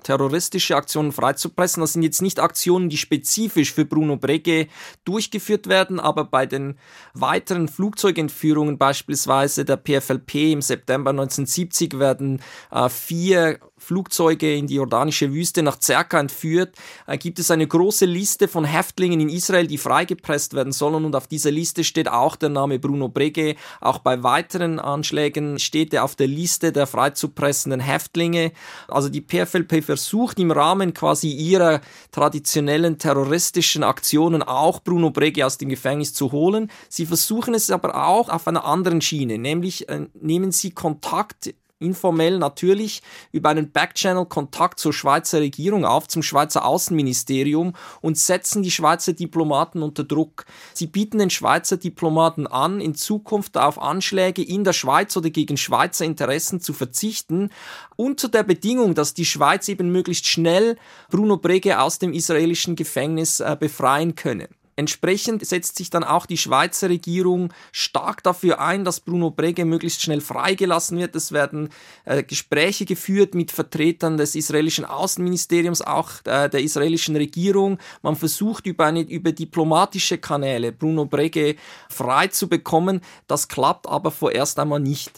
[0.04, 1.82] terroristische Aktionen freizupressen.
[1.82, 4.68] Das sind jetzt nicht Aktionen, die spezifisch für Bruno Brege
[5.06, 6.78] durchgeführt werden, aber bei den
[7.13, 15.34] weiteren Flugzeugentführungen beispielsweise der PFLP im September 1970 werden äh, vier Flugzeuge in die jordanische
[15.34, 19.78] Wüste nach Zerka entführt, äh, gibt es eine große Liste von Häftlingen in Israel, die
[19.78, 23.56] freigepresst werden sollen und auf dieser Liste steht auch der Name Bruno Brege.
[23.82, 28.54] Auch bei weiteren Anschlägen steht er auf der Liste der freizupressenden Häftlinge.
[28.88, 35.58] Also die PFLP versucht im Rahmen quasi ihrer traditionellen terroristischen Aktionen auch Bruno Brege aus
[35.58, 36.72] dem Gefängnis zu holen.
[36.89, 42.39] Sie versuchen es aber auch auf einer anderen Schiene, nämlich äh, nehmen sie Kontakt informell
[42.39, 48.72] natürlich über einen Backchannel Kontakt zur Schweizer Regierung auf, zum Schweizer Außenministerium und setzen die
[48.72, 50.46] Schweizer Diplomaten unter Druck.
[50.74, 55.58] Sie bieten den Schweizer Diplomaten an, in Zukunft auf Anschläge in der Schweiz oder gegen
[55.58, 57.50] Schweizer Interessen zu verzichten,
[57.96, 60.78] unter der Bedingung, dass die Schweiz eben möglichst schnell
[61.10, 64.50] Bruno Brege aus dem israelischen Gefängnis äh, befreien könne.
[64.75, 70.01] Entsprechend setzt sich dann auch die Schweizer Regierung stark dafür ein, dass Bruno Brege möglichst
[70.01, 71.15] schnell freigelassen wird.
[71.15, 71.69] Es werden
[72.05, 77.77] äh, Gespräche geführt mit Vertretern des israelischen Außenministeriums, auch äh, der israelischen Regierung.
[78.01, 81.55] Man versucht über, eine, über diplomatische Kanäle Bruno Brege
[81.89, 83.01] frei zu bekommen.
[83.27, 85.12] Das klappt aber vorerst einmal nicht.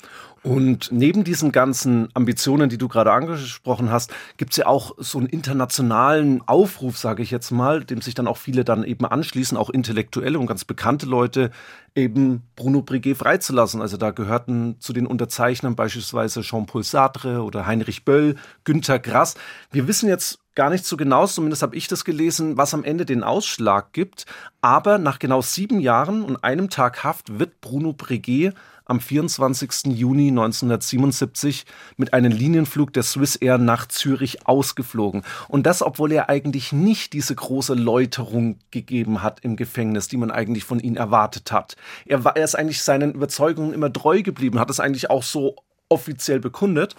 [0.45, 5.17] Und neben diesen ganzen Ambitionen, die du gerade angesprochen hast, gibt es ja auch so
[5.17, 9.57] einen internationalen Aufruf, sage ich jetzt mal, dem sich dann auch viele dann eben anschließen,
[9.57, 11.49] auch intellektuelle und ganz bekannte Leute,
[11.95, 13.81] eben Bruno Breguet freizulassen.
[13.81, 19.33] Also da gehörten zu den Unterzeichnern beispielsweise Jean-Paul Sartre oder Heinrich Böll, Günter Grass.
[19.71, 23.05] Wir wissen jetzt gar nicht so genau, zumindest habe ich das gelesen, was am Ende
[23.05, 24.27] den Ausschlag gibt.
[24.61, 28.53] Aber nach genau sieben Jahren und einem Tag Haft wird Bruno Breguet
[28.85, 29.87] am 24.
[29.87, 31.65] Juni 1977
[31.97, 35.23] mit einem Linienflug der Swiss Air nach Zürich ausgeflogen.
[35.47, 40.31] Und das, obwohl er eigentlich nicht diese große Läuterung gegeben hat im Gefängnis, die man
[40.31, 41.75] eigentlich von ihm erwartet hat.
[42.05, 45.55] Er, war, er ist eigentlich seinen Überzeugungen immer treu geblieben, hat es eigentlich auch so
[45.89, 46.95] offiziell bekundet.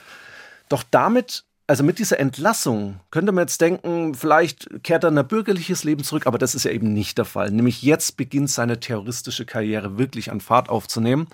[0.68, 5.26] Doch damit also mit dieser Entlassung könnte man jetzt denken, vielleicht kehrt er in ein
[5.26, 7.50] bürgerliches Leben zurück, aber das ist ja eben nicht der Fall.
[7.50, 11.26] Nämlich jetzt beginnt seine terroristische Karriere wirklich an Fahrt aufzunehmen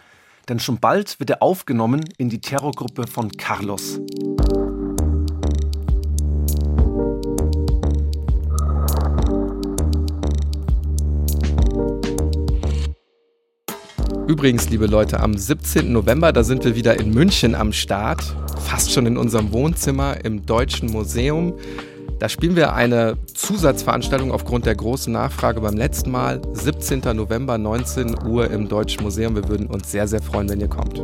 [0.49, 4.01] denn schon bald wird er aufgenommen in die Terrorgruppe von Carlos.
[14.33, 15.93] Übrigens, liebe Leute, am 17.
[15.93, 20.47] November, da sind wir wieder in München am Start, fast schon in unserem Wohnzimmer im
[20.47, 21.55] Deutschen Museum.
[22.23, 26.41] Da spielen wir eine Zusatzveranstaltung aufgrund der großen Nachfrage beim letzten Mal.
[26.53, 27.01] 17.
[27.17, 29.35] November, 19 Uhr im Deutschen Museum.
[29.35, 31.03] Wir würden uns sehr, sehr freuen, wenn ihr kommt.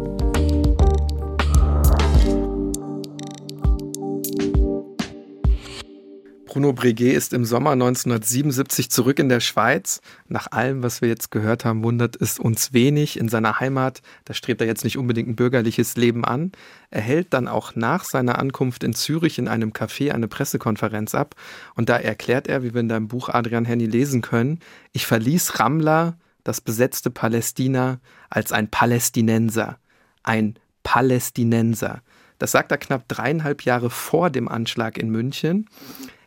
[6.48, 10.00] Bruno Breguet ist im Sommer 1977 zurück in der Schweiz.
[10.28, 13.18] Nach allem, was wir jetzt gehört haben, wundert es uns wenig.
[13.18, 16.52] In seiner Heimat, da strebt er jetzt nicht unbedingt ein bürgerliches Leben an.
[16.90, 21.34] Er hält dann auch nach seiner Ankunft in Zürich in einem Café eine Pressekonferenz ab.
[21.74, 24.60] Und da erklärt er, wie wir in deinem Buch Adrian Henny lesen können,
[24.92, 29.78] ich verließ Ramla, das besetzte Palästina, als ein Palästinenser.
[30.22, 32.00] Ein Palästinenser.
[32.38, 35.68] Das sagt er knapp dreieinhalb Jahre vor dem Anschlag in München.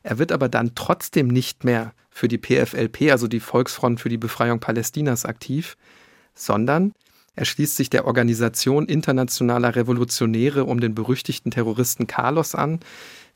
[0.04, 4.18] Er wird aber dann trotzdem nicht mehr für die PFLP, also die Volksfront für die
[4.18, 5.78] Befreiung Palästinas, aktiv,
[6.34, 6.94] sondern
[7.36, 12.80] er schließt sich der Organisation internationaler Revolutionäre um den berüchtigten Terroristen Carlos an,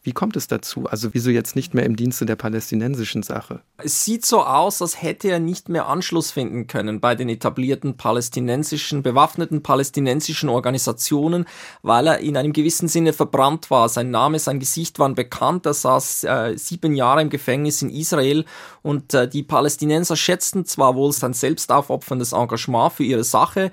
[0.05, 0.85] wie kommt es dazu?
[0.85, 3.61] Also wieso jetzt nicht mehr im Dienste der palästinensischen Sache?
[3.77, 7.97] Es sieht so aus, als hätte er nicht mehr Anschluss finden können bei den etablierten
[7.97, 11.45] palästinensischen, bewaffneten palästinensischen Organisationen,
[11.81, 13.89] weil er in einem gewissen Sinne verbrannt war.
[13.89, 15.65] Sein Name, sein Gesicht waren bekannt.
[15.65, 18.45] Er saß äh, sieben Jahre im Gefängnis in Israel
[18.83, 23.71] und äh, die Palästinenser schätzten zwar wohl sein selbstaufopferndes Engagement für ihre Sache,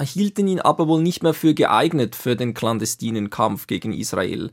[0.00, 4.50] hielten ihn aber wohl nicht mehr für geeignet für den clandestinen Kampf gegen Israel.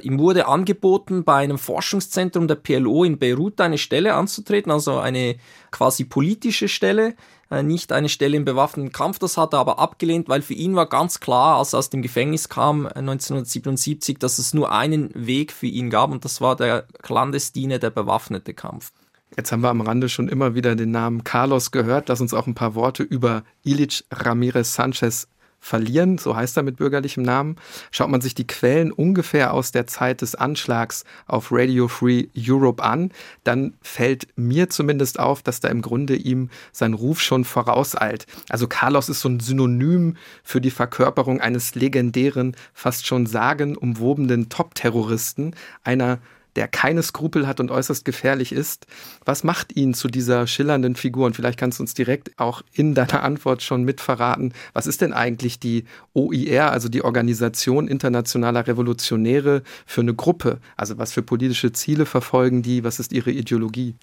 [0.00, 5.36] Ihm wurde angeboten, bei einem Forschungszentrum der PLO in Beirut eine Stelle anzutreten, also eine
[5.70, 7.14] quasi politische Stelle,
[7.50, 9.18] äh, nicht eine Stelle im bewaffneten Kampf.
[9.18, 12.02] Das hat er aber abgelehnt, weil für ihn war ganz klar, als er aus dem
[12.02, 16.56] Gefängnis kam 1977, äh, dass es nur einen Weg für ihn gab und das war
[16.56, 18.92] der clandestine, der bewaffnete Kampf.
[19.36, 22.08] Jetzt haben wir am Rande schon immer wieder den Namen Carlos gehört.
[22.08, 25.26] Lass uns auch ein paar Worte über Ilich Ramirez Sanchez
[25.64, 27.56] verlieren, so heißt er mit bürgerlichem Namen.
[27.90, 32.82] Schaut man sich die Quellen ungefähr aus der Zeit des Anschlags auf Radio Free Europe
[32.82, 33.12] an,
[33.44, 38.26] dann fällt mir zumindest auf, dass da im Grunde ihm sein Ruf schon vorauseilt.
[38.50, 45.56] Also Carlos ist so ein Synonym für die Verkörperung eines legendären, fast schon sagenumwobenen Top-Terroristen,
[45.82, 46.18] einer
[46.56, 48.86] der keine Skrupel hat und äußerst gefährlich ist.
[49.24, 51.26] Was macht ihn zu dieser schillernden Figur?
[51.26, 55.12] Und vielleicht kannst du uns direkt auch in deiner Antwort schon mitverraten, was ist denn
[55.12, 60.58] eigentlich die OIR, also die Organisation internationaler Revolutionäre, für eine Gruppe?
[60.76, 62.84] Also was für politische Ziele verfolgen die?
[62.84, 63.94] Was ist ihre Ideologie?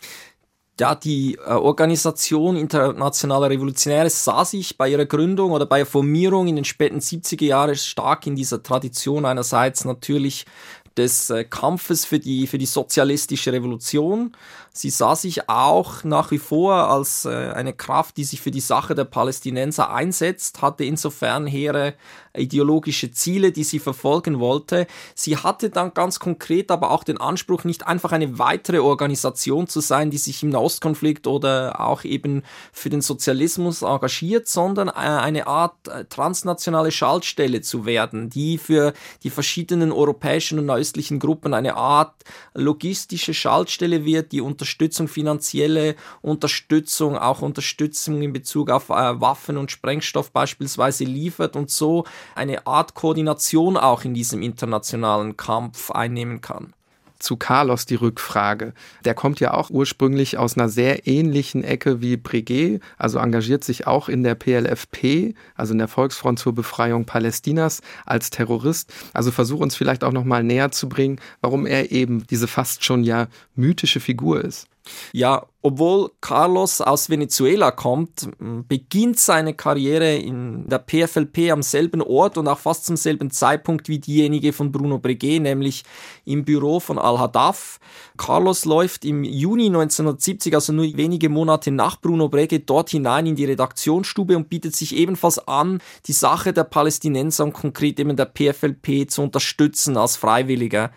[0.81, 6.47] ja, die äh, Organisation Internationaler Revolutionäre sah sich bei ihrer Gründung oder bei ihrer Formierung
[6.47, 10.45] in den späten 70er Jahren stark in dieser Tradition einerseits natürlich
[10.97, 14.33] des äh, Kampfes für die, für die sozialistische Revolution.
[14.73, 18.61] Sie sah sich auch nach wie vor als äh, eine Kraft, die sich für die
[18.61, 21.93] Sache der Palästinenser einsetzt, hatte insofern hehre
[22.35, 24.87] ideologische Ziele, die sie verfolgen wollte.
[25.15, 29.79] Sie hatte dann ganz konkret aber auch den Anspruch, nicht einfach eine weitere Organisation zu
[29.79, 35.47] sein, die sich im Nahostkonflikt oder auch eben für den Sozialismus engagiert, sondern äh, eine
[35.47, 41.75] Art äh, transnationale Schaltstelle zu werden, die für die verschiedenen europäischen und östlichen Gruppen eine
[41.75, 42.13] Art
[42.53, 49.71] logistische Schaltstelle wird, die Unterstützung, finanzielle Unterstützung, auch Unterstützung in Bezug auf äh, Waffen und
[49.71, 56.73] Sprengstoff beispielsweise liefert und so eine Art Koordination auch in diesem internationalen Kampf einnehmen kann
[57.21, 58.73] zu Carlos die Rückfrage.
[59.05, 63.87] Der kommt ja auch ursprünglich aus einer sehr ähnlichen Ecke wie Breguet, also engagiert sich
[63.87, 68.91] auch in der PLFP, also in der Volksfront zur Befreiung Palästinas als Terrorist.
[69.13, 72.83] Also versuch uns vielleicht auch noch mal näher zu bringen, warum er eben diese fast
[72.83, 74.67] schon ja mythische Figur ist.
[75.13, 78.29] Ja, obwohl Carlos aus Venezuela kommt,
[78.67, 83.87] beginnt seine Karriere in der PFLP am selben Ort und auch fast zum selben Zeitpunkt
[83.87, 85.83] wie diejenige von Bruno Breguet, nämlich
[86.25, 87.79] im Büro von Al-Haddaf.
[88.17, 93.35] Carlos läuft im Juni 1970, also nur wenige Monate nach Bruno Breguet, dort hinein in
[93.35, 98.25] die Redaktionsstube und bietet sich ebenfalls an, die Sache der Palästinenser und konkret eben der
[98.25, 100.91] PFLP zu unterstützen als Freiwilliger.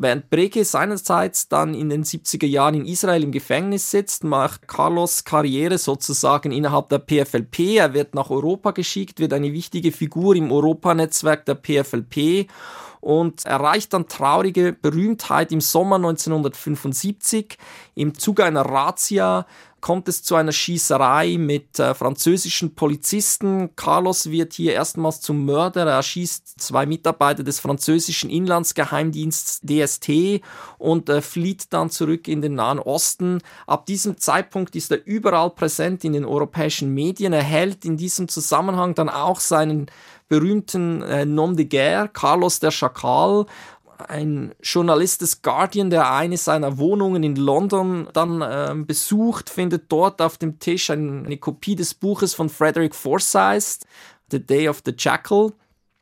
[0.00, 5.24] Während Breke seinerseits dann in den 70er Jahren in Israel im Gefängnis sitzt, macht Carlos
[5.24, 7.78] Karriere sozusagen innerhalb der PFLP.
[7.78, 12.48] Er wird nach Europa geschickt, wird eine wichtige Figur im Europanetzwerk der PFLP
[13.00, 17.58] und erreicht dann traurige Berühmtheit im Sommer 1975
[17.96, 19.46] im Zuge einer Razzia
[19.80, 23.74] kommt es zu einer Schießerei mit äh, französischen Polizisten.
[23.76, 25.86] Carlos wird hier erstmals zum Mörder.
[25.86, 30.42] Er schießt zwei Mitarbeiter des französischen Inlandsgeheimdienstes DST
[30.78, 33.40] und äh, flieht dann zurück in den Nahen Osten.
[33.66, 37.32] Ab diesem Zeitpunkt ist er überall präsent in den europäischen Medien.
[37.32, 39.90] Er hält in diesem Zusammenhang dann auch seinen
[40.28, 43.46] berühmten äh, Nom de Guerre, Carlos der Schakal,
[44.08, 50.22] ein Journalist des Guardian, der eine seiner Wohnungen in London dann äh, besucht, findet dort
[50.22, 53.80] auf dem Tisch ein, eine Kopie des Buches von Frederick Forsyth,
[54.30, 55.52] The Day of the Jackal,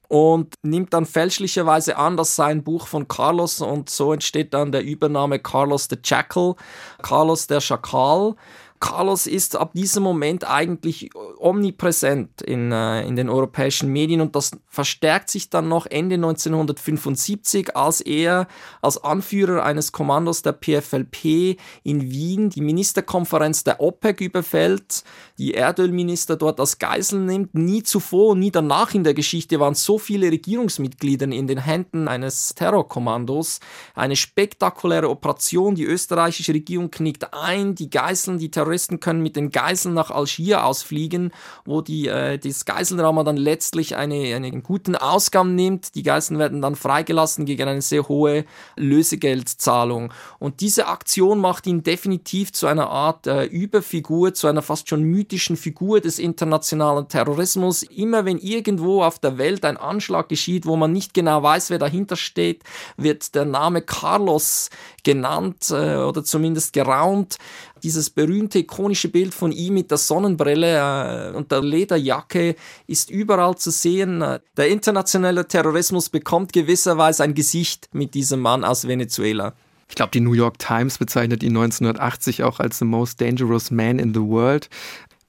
[0.08, 4.72] und nimmt dann fälschlicherweise an, das sei ein Buch von Carlos und so entsteht dann
[4.72, 6.54] der Übernahme Carlos the Jackal,
[7.02, 8.34] Carlos der Schakal.
[8.80, 14.50] Carlos ist ab diesem Moment eigentlich omnipräsent in, äh, in den europäischen Medien und das
[14.68, 18.46] verstärkt sich dann noch Ende 1975, als er
[18.82, 25.04] als Anführer eines Kommandos der PFLP in Wien die Ministerkonferenz der OPEC überfällt,
[25.38, 27.54] die Erdölminister dort als Geiseln nimmt.
[27.54, 32.08] Nie zuvor und nie danach in der Geschichte waren so viele Regierungsmitglieder in den Händen
[32.08, 33.60] eines Terrorkommandos.
[33.94, 39.36] Eine spektakuläre Operation, die österreichische Regierung knickt ein, die Geiseln, die Terroristen Terroristen können mit
[39.36, 41.30] den Geiseln nach Algier ausfliegen,
[41.64, 45.94] wo die, äh, das Geiseldrama dann letztlich eine, einen guten Ausgang nimmt.
[45.94, 50.12] Die Geiseln werden dann freigelassen gegen eine sehr hohe Lösegeldzahlung.
[50.40, 55.02] Und diese Aktion macht ihn definitiv zu einer Art äh, Überfigur, zu einer fast schon
[55.02, 57.84] mythischen Figur des internationalen Terrorismus.
[57.84, 61.78] Immer wenn irgendwo auf der Welt ein Anschlag geschieht, wo man nicht genau weiß, wer
[61.78, 62.64] dahinter steht,
[62.96, 64.70] wird der Name Carlos
[65.04, 67.36] genannt äh, oder zumindest geraunt
[67.82, 73.56] dieses berühmte ikonische Bild von ihm mit der Sonnenbrille äh, und der Lederjacke ist überall
[73.56, 74.20] zu sehen.
[74.56, 79.54] Der internationale Terrorismus bekommt gewisserweise ein Gesicht mit diesem Mann aus Venezuela.
[79.88, 83.98] Ich glaube, die New York Times bezeichnet ihn 1980 auch als the most dangerous man
[83.98, 84.68] in the world.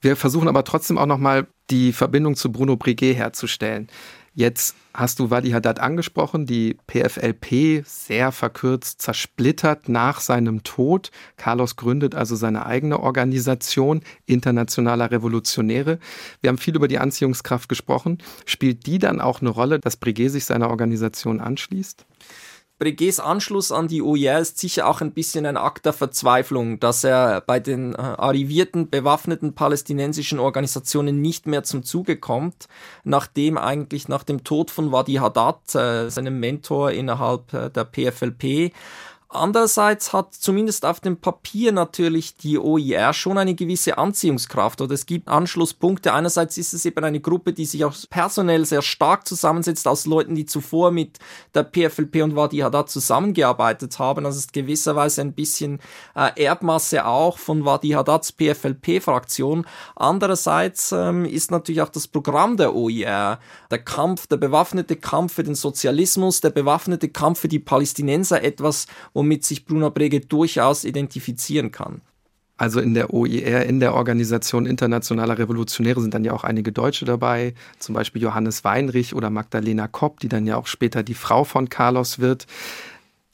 [0.00, 3.88] Wir versuchen aber trotzdem auch nochmal die Verbindung zu Bruno Breguet herzustellen.
[4.38, 11.10] Jetzt hast du Wadi Haddad angesprochen, die PFLP sehr verkürzt zersplittert nach seinem Tod.
[11.36, 15.98] Carlos gründet also seine eigene Organisation internationaler Revolutionäre.
[16.40, 18.18] Wir haben viel über die Anziehungskraft gesprochen.
[18.46, 22.06] Spielt die dann auch eine Rolle, dass Breguet sich seiner Organisation anschließt?
[22.78, 27.02] Breguets Anschluss an die OIR ist sicher auch ein bisschen ein Akt der Verzweiflung, dass
[27.02, 32.68] er bei den äh, arrivierten bewaffneten palästinensischen Organisationen nicht mehr zum Zuge kommt,
[33.02, 38.72] nachdem eigentlich nach dem Tod von Wadi Haddad, äh, seinem Mentor innerhalb äh, der PFLP,
[39.30, 45.04] Andererseits hat zumindest auf dem Papier natürlich die OIR schon eine gewisse Anziehungskraft oder es
[45.04, 46.14] gibt Anschlusspunkte.
[46.14, 50.34] Einerseits ist es eben eine Gruppe, die sich auch personell sehr stark zusammensetzt aus Leuten,
[50.34, 51.18] die zuvor mit
[51.54, 54.24] der PFLP und Wadi Haddad zusammengearbeitet haben.
[54.24, 55.80] Also es ist gewisserweise ein bisschen
[56.16, 59.66] äh, Erbmasse auch von Wadi Haddads PFLP-Fraktion.
[59.94, 65.44] Andererseits ähm, ist natürlich auch das Programm der OIR, der Kampf, der bewaffnete Kampf für
[65.44, 68.86] den Sozialismus, der bewaffnete Kampf für die Palästinenser etwas,
[69.18, 72.02] womit sich Bruno Brege durchaus identifizieren kann.
[72.56, 77.04] Also in der OIR, in der Organisation Internationaler Revolutionäre sind dann ja auch einige Deutsche
[77.04, 81.42] dabei, zum Beispiel Johannes Weinrich oder Magdalena Kopp, die dann ja auch später die Frau
[81.42, 82.46] von Carlos wird.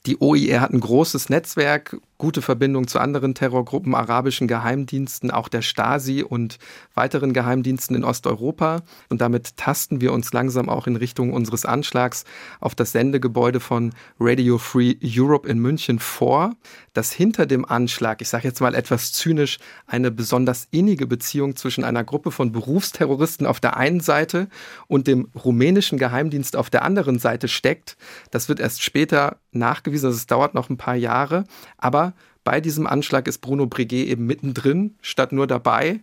[0.07, 5.63] Die OIR hat ein großes Netzwerk, gute Verbindung zu anderen Terrorgruppen, arabischen Geheimdiensten, auch der
[5.63, 6.59] Stasi und
[6.95, 8.83] weiteren Geheimdiensten in Osteuropa.
[9.09, 12.25] Und damit tasten wir uns langsam auch in Richtung unseres Anschlags
[12.61, 16.55] auf das Sendegebäude von Radio Free Europe in München vor,
[16.93, 21.85] dass hinter dem Anschlag, ich sage jetzt mal etwas zynisch, eine besonders innige Beziehung zwischen
[21.85, 24.49] einer Gruppe von Berufsterroristen auf der einen Seite
[24.87, 27.97] und dem rumänischen Geheimdienst auf der anderen Seite steckt.
[28.31, 31.45] Das wird erst später nachgewiesen, also es dauert noch ein paar Jahre,
[31.79, 32.14] aber
[32.45, 36.01] bei diesem Anschlag ist Bruno Breguet eben mittendrin, statt nur dabei.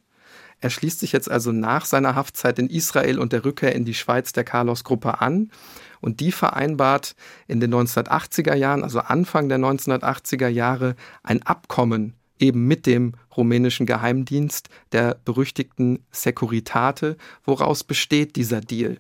[0.59, 3.95] Er schließt sich jetzt also nach seiner Haftzeit in Israel und der Rückkehr in die
[3.95, 5.51] Schweiz der Carlos-Gruppe an.
[6.01, 7.15] Und die vereinbart
[7.47, 13.85] in den 1980er Jahren, also Anfang der 1980er Jahre, ein Abkommen eben mit dem rumänischen
[13.85, 17.17] Geheimdienst, der berüchtigten Securitate.
[17.45, 18.97] Woraus besteht dieser Deal?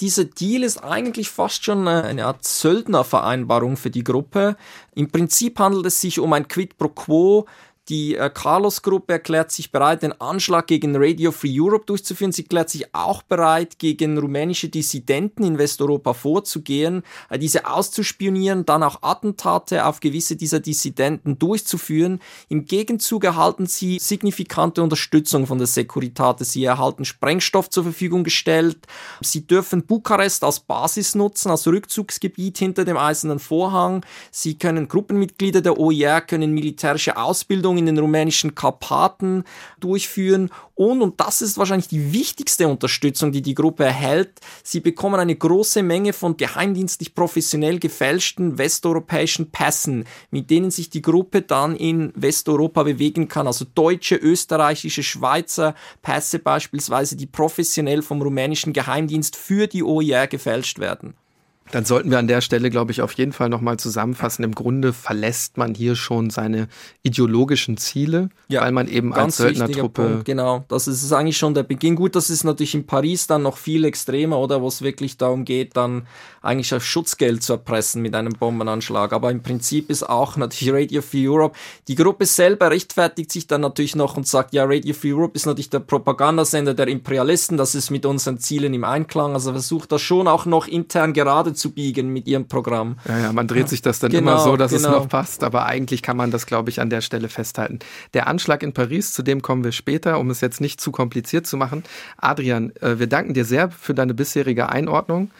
[0.00, 4.56] Dieser Deal ist eigentlich fast schon eine Art Söldnervereinbarung für die Gruppe.
[4.94, 7.46] Im Prinzip handelt es sich um ein Quid pro Quo
[7.88, 12.30] die äh, Carlos-Gruppe erklärt sich bereit, den Anschlag gegen Radio Free Europe durchzuführen.
[12.30, 18.84] Sie erklärt sich auch bereit, gegen rumänische Dissidenten in Westeuropa vorzugehen, äh, diese auszuspionieren, dann
[18.84, 22.20] auch Attentate auf gewisse dieser Dissidenten durchzuführen.
[22.48, 26.44] Im Gegenzug erhalten sie signifikante Unterstützung von der Securitate.
[26.44, 28.78] Sie erhalten Sprengstoff zur Verfügung gestellt.
[29.20, 34.04] Sie dürfen Bukarest als Basis nutzen, als Rückzugsgebiet hinter dem Eisernen Vorhang.
[34.30, 39.44] Sie können Gruppenmitglieder der OIR, können militärische Ausbildung in den rumänischen Karpaten
[39.80, 40.50] durchführen.
[40.74, 45.36] Und, und das ist wahrscheinlich die wichtigste Unterstützung, die die Gruppe erhält, sie bekommen eine
[45.36, 52.12] große Menge von geheimdienstlich professionell gefälschten westeuropäischen Pässen, mit denen sich die Gruppe dann in
[52.14, 53.46] Westeuropa bewegen kann.
[53.46, 60.78] Also deutsche, österreichische, Schweizer Pässe beispielsweise, die professionell vom rumänischen Geheimdienst für die OIR gefälscht
[60.78, 61.14] werden.
[61.72, 64.44] Dann sollten wir an der Stelle, glaube ich, auf jeden Fall nochmal zusammenfassen.
[64.44, 66.68] Im Grunde verlässt man hier schon seine
[67.02, 70.22] ideologischen Ziele, ja, weil man eben als Söldnertruppe.
[70.24, 71.96] Genau, das ist eigentlich schon der Beginn.
[71.96, 75.44] Gut, das ist natürlich in Paris dann noch viel extremer, oder wo es wirklich darum
[75.44, 76.06] geht, dann
[76.42, 79.12] eigentlich auf Schutzgeld zu erpressen mit einem Bombenanschlag.
[79.12, 81.56] Aber im Prinzip ist auch natürlich Radio Free Europe.
[81.88, 85.46] Die Gruppe selber rechtfertigt sich dann natürlich noch und sagt, ja, Radio Free Europe ist
[85.46, 89.34] natürlich der Propagandasender der Imperialisten, das ist mit unseren Zielen im Einklang.
[89.34, 92.96] Also versucht das schon auch noch intern gerade zu biegen mit ihrem Programm.
[93.06, 94.88] Ja, ja, man dreht sich das dann genau, immer so, dass genau.
[94.88, 97.78] es noch passt, aber eigentlich kann man das, glaube ich, an der Stelle festhalten.
[98.14, 101.46] Der Anschlag in Paris, zu dem kommen wir später, um es jetzt nicht zu kompliziert
[101.46, 101.84] zu machen.
[102.16, 105.30] Adrian, äh, wir danken dir sehr für deine bisherige Einordnung.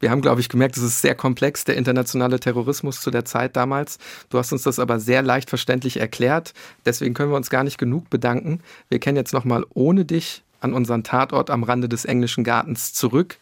[0.00, 3.54] Wir haben, glaube ich, gemerkt, es ist sehr komplex, der internationale Terrorismus zu der Zeit
[3.54, 3.98] damals.
[4.30, 6.54] Du hast uns das aber sehr leicht verständlich erklärt.
[6.86, 8.60] Deswegen können wir uns gar nicht genug bedanken.
[8.88, 13.36] Wir kennen jetzt nochmal ohne dich an unseren Tatort am Rande des englischen Gartens zurück.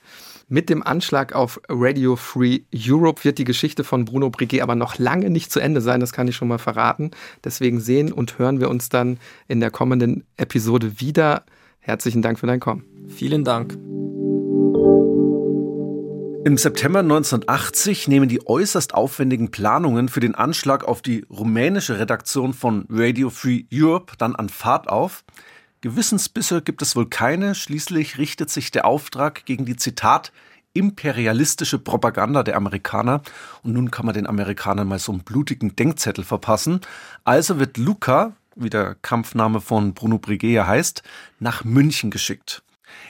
[0.50, 4.98] Mit dem Anschlag auf Radio Free Europe wird die Geschichte von Bruno Breguet aber noch
[4.98, 7.10] lange nicht zu Ende sein, das kann ich schon mal verraten.
[7.44, 11.44] Deswegen sehen und hören wir uns dann in der kommenden Episode wieder.
[11.80, 12.84] Herzlichen Dank für dein Kommen.
[13.08, 13.74] Vielen Dank.
[16.46, 22.54] Im September 1980 nehmen die äußerst aufwendigen Planungen für den Anschlag auf die rumänische Redaktion
[22.54, 25.24] von Radio Free Europe dann an Fahrt auf.
[25.80, 30.32] Gewissensbisse gibt es wohl keine, schließlich richtet sich der Auftrag gegen die Zitat
[30.74, 33.22] imperialistische Propaganda der Amerikaner
[33.62, 36.80] und nun kann man den Amerikanern mal so einen blutigen Denkzettel verpassen.
[37.24, 41.02] Also wird Luca, wie der Kampfname von Bruno Brigea heißt,
[41.40, 42.62] nach München geschickt.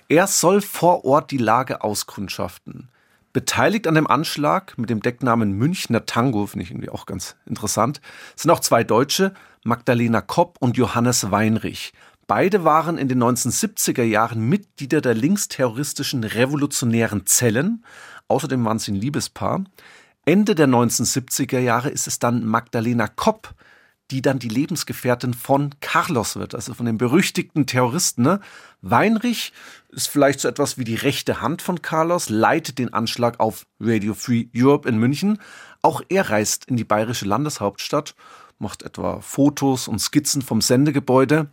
[0.09, 2.89] Er soll vor Ort die Lage auskundschaften.
[3.33, 8.01] Beteiligt an dem Anschlag mit dem Decknamen Münchner Tango, finde ich irgendwie auch ganz interessant,
[8.35, 11.93] sind auch zwei Deutsche, Magdalena Kopp und Johannes Weinrich.
[12.29, 17.83] Beide waren in den 1970er Jahren Mitglieder der linksterroristischen revolutionären Zellen.
[18.29, 19.65] Außerdem waren sie ein Liebespaar.
[20.27, 23.55] Ende der 1970er Jahre ist es dann Magdalena Kopp,
[24.11, 28.25] die dann die Lebensgefährtin von Carlos wird, also von dem berüchtigten Terroristen.
[28.25, 28.41] Ne?
[28.83, 29.55] Weinrich
[29.89, 34.13] ist vielleicht so etwas wie die rechte Hand von Carlos, leitet den Anschlag auf Radio
[34.13, 35.41] Free Europe in München.
[35.81, 38.15] Auch er reist in die bayerische Landeshauptstadt,
[38.59, 41.49] macht etwa Fotos und Skizzen vom Sendegebäude.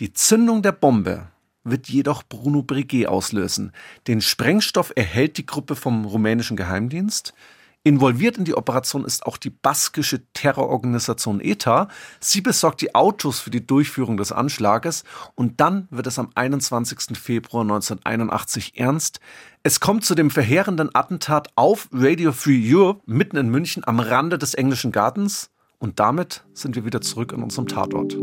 [0.00, 1.26] Die Zündung der Bombe
[1.64, 3.72] wird jedoch Bruno Breguet auslösen.
[4.06, 7.34] Den Sprengstoff erhält die Gruppe vom rumänischen Geheimdienst.
[7.82, 11.88] Involviert in die Operation ist auch die baskische Terrororganisation ETA.
[12.20, 15.02] Sie besorgt die Autos für die Durchführung des Anschlages
[15.34, 17.18] und dann wird es am 21.
[17.18, 19.18] Februar 1981 ernst.
[19.64, 24.38] Es kommt zu dem verheerenden Attentat auf Radio Free Europe mitten in München am Rande
[24.38, 28.16] des englischen Gartens und damit sind wir wieder zurück an unserem Tatort.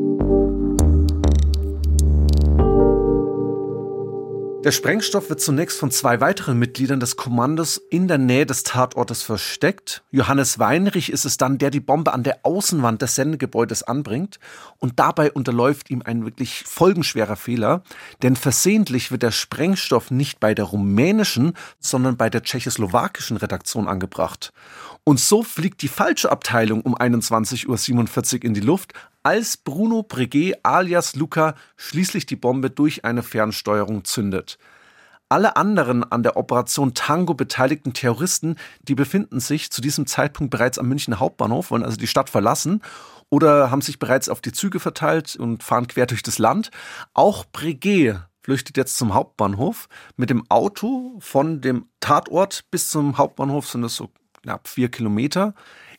[4.66, 9.22] Der Sprengstoff wird zunächst von zwei weiteren Mitgliedern des Kommandos in der Nähe des Tatortes
[9.22, 10.02] versteckt.
[10.10, 14.40] Johannes Weinrich ist es dann, der die Bombe an der Außenwand des Sendegebäudes anbringt.
[14.80, 17.84] Und dabei unterläuft ihm ein wirklich folgenschwerer Fehler,
[18.24, 24.52] denn versehentlich wird der Sprengstoff nicht bei der rumänischen, sondern bei der tschechoslowakischen Redaktion angebracht.
[25.04, 27.68] Und so fliegt die falsche Abteilung um 21.47
[28.38, 28.94] Uhr in die Luft,
[29.26, 34.60] als Bruno Breguet alias Luca schließlich die Bombe durch eine Fernsteuerung zündet.
[35.30, 40.78] Alle anderen an der Operation Tango beteiligten Terroristen, die befinden sich zu diesem Zeitpunkt bereits
[40.78, 42.84] am München Hauptbahnhof, wollen also die Stadt verlassen
[43.32, 46.70] oder haben sich bereits auf die Züge verteilt und fahren quer durch das Land.
[47.16, 49.90] Auch Breguet flüchtet jetzt zum Hauptbahnhof.
[50.18, 54.12] Mit dem Auto von dem Tatort bis zum Hauptbahnhof sind es so
[54.44, 55.56] knapp vier Kilometer.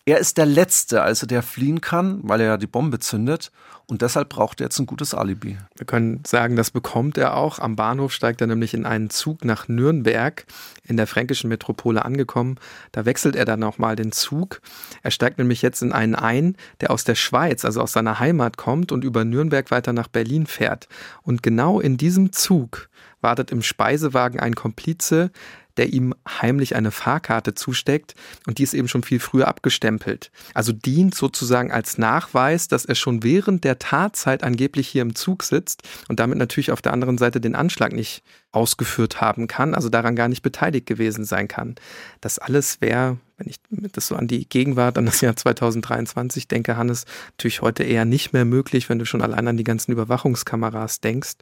[0.08, 3.50] Er ist der Letzte, also der fliehen kann, weil er ja die Bombe zündet.
[3.86, 5.58] Und deshalb braucht er jetzt ein gutes Alibi.
[5.76, 7.58] Wir können sagen, das bekommt er auch.
[7.58, 10.46] Am Bahnhof steigt er nämlich in einen Zug nach Nürnberg,
[10.84, 12.58] in der fränkischen Metropole angekommen.
[12.92, 14.60] Da wechselt er dann auch mal den Zug.
[15.02, 18.56] Er steigt nämlich jetzt in einen ein, der aus der Schweiz, also aus seiner Heimat
[18.56, 20.86] kommt und über Nürnberg weiter nach Berlin fährt.
[21.22, 22.88] Und genau in diesem Zug
[23.20, 25.30] wartet im Speisewagen ein Komplize,
[25.76, 28.14] der ihm heimlich eine Fahrkarte zusteckt
[28.46, 30.30] und die ist eben schon viel früher abgestempelt.
[30.54, 35.42] Also dient sozusagen als Nachweis, dass er schon während der Tatzeit angeblich hier im Zug
[35.42, 39.90] sitzt und damit natürlich auf der anderen Seite den Anschlag nicht ausgeführt haben kann, also
[39.90, 41.74] daran gar nicht beteiligt gewesen sein kann.
[42.22, 43.60] Das alles wäre, wenn ich
[43.92, 48.32] das so an die Gegenwart, an das Jahr 2023 denke, Hannes, natürlich heute eher nicht
[48.32, 51.34] mehr möglich, wenn du schon allein an die ganzen Überwachungskameras denkst.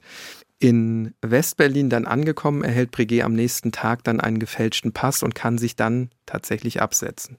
[0.59, 5.59] In Westberlin dann angekommen, erhält Breguet am nächsten Tag dann einen gefälschten Pass und kann
[5.59, 7.39] sich dann tatsächlich absetzen.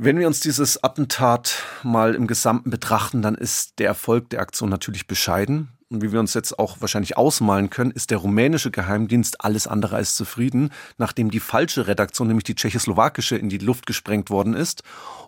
[0.00, 4.68] Wenn wir uns dieses Attentat mal im Gesamten betrachten, dann ist der Erfolg der Aktion
[4.68, 5.70] natürlich bescheiden.
[5.90, 9.96] Und wie wir uns jetzt auch wahrscheinlich ausmalen können, ist der rumänische Geheimdienst alles andere
[9.96, 14.82] als zufrieden, nachdem die falsche Redaktion, nämlich die tschechoslowakische, in die Luft gesprengt worden ist.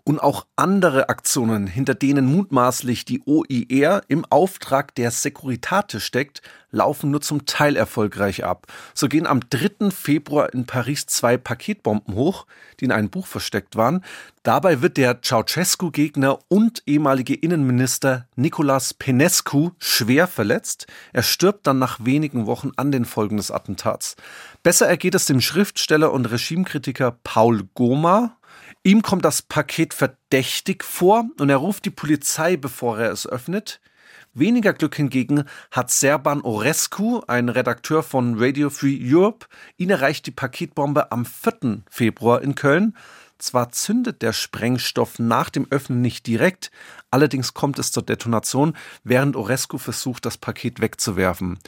[0.05, 7.11] Und auch andere Aktionen, hinter denen mutmaßlich die OIR im Auftrag der Securitate steckt, laufen
[7.11, 8.67] nur zum Teil erfolgreich ab.
[8.95, 9.91] So gehen am 3.
[9.91, 12.47] Februar in Paris zwei Paketbomben hoch,
[12.79, 14.05] die in einem Buch versteckt waren.
[14.43, 20.87] Dabei wird der Ceausescu-Gegner und ehemalige Innenminister Nicolas Penescu schwer verletzt.
[21.13, 24.17] Er stirbt dann nach wenigen Wochen an den Folgen des Attentats.
[24.63, 28.37] Besser ergeht es dem Schriftsteller und Regimekritiker Paul Goma.
[28.83, 33.79] Ihm kommt das Paket verdächtig vor und er ruft die Polizei, bevor er es öffnet.
[34.33, 39.47] Weniger Glück hingegen hat Serban Orescu, ein Redakteur von Radio Free Europe.
[39.77, 41.83] Ihn erreicht die Paketbombe am 4.
[41.91, 42.97] Februar in Köln.
[43.37, 46.71] Zwar zündet der Sprengstoff nach dem Öffnen nicht direkt,
[47.11, 51.59] allerdings kommt es zur Detonation, während Orescu versucht, das Paket wegzuwerfen.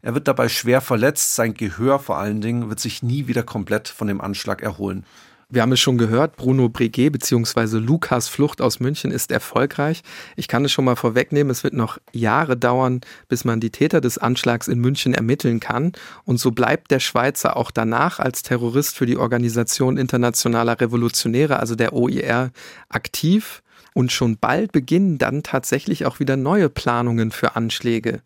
[0.00, 3.88] Er wird dabei schwer verletzt, sein Gehör vor allen Dingen wird sich nie wieder komplett
[3.88, 5.04] von dem Anschlag erholen.
[5.50, 7.78] Wir haben es schon gehört, Bruno Breguet bzw.
[7.78, 10.02] Lukas Flucht aus München ist erfolgreich.
[10.36, 14.02] Ich kann es schon mal vorwegnehmen, es wird noch Jahre dauern, bis man die Täter
[14.02, 15.92] des Anschlags in München ermitteln kann.
[16.26, 21.74] Und so bleibt der Schweizer auch danach als Terrorist für die Organisation Internationaler Revolutionäre, also
[21.74, 22.50] der OIR,
[22.90, 23.62] aktiv.
[23.94, 28.20] Und schon bald beginnen dann tatsächlich auch wieder neue Planungen für Anschläge.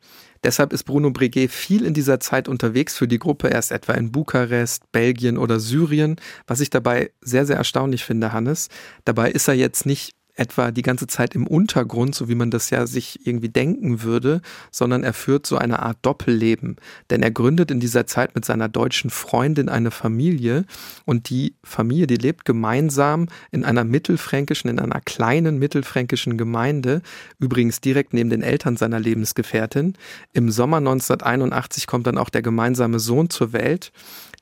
[0.45, 4.11] Deshalb ist Bruno Breguet viel in dieser Zeit unterwegs für die Gruppe, erst etwa in
[4.11, 6.17] Bukarest, Belgien oder Syrien.
[6.47, 8.69] Was ich dabei sehr, sehr erstaunlich finde, Hannes,
[9.05, 12.71] dabei ist er jetzt nicht etwa die ganze Zeit im Untergrund, so wie man das
[12.71, 16.77] ja sich irgendwie denken würde, sondern er führt so eine Art Doppelleben.
[17.11, 20.65] Denn er gründet in dieser Zeit mit seiner deutschen Freundin eine Familie
[21.05, 27.03] und die Familie, die lebt gemeinsam in einer mittelfränkischen, in einer kleinen mittelfränkischen Gemeinde,
[27.39, 29.95] übrigens direkt neben den Eltern seiner Lebensgefährtin.
[30.33, 33.93] Im Sommer 1981 kommt dann auch der gemeinsame Sohn zur Welt.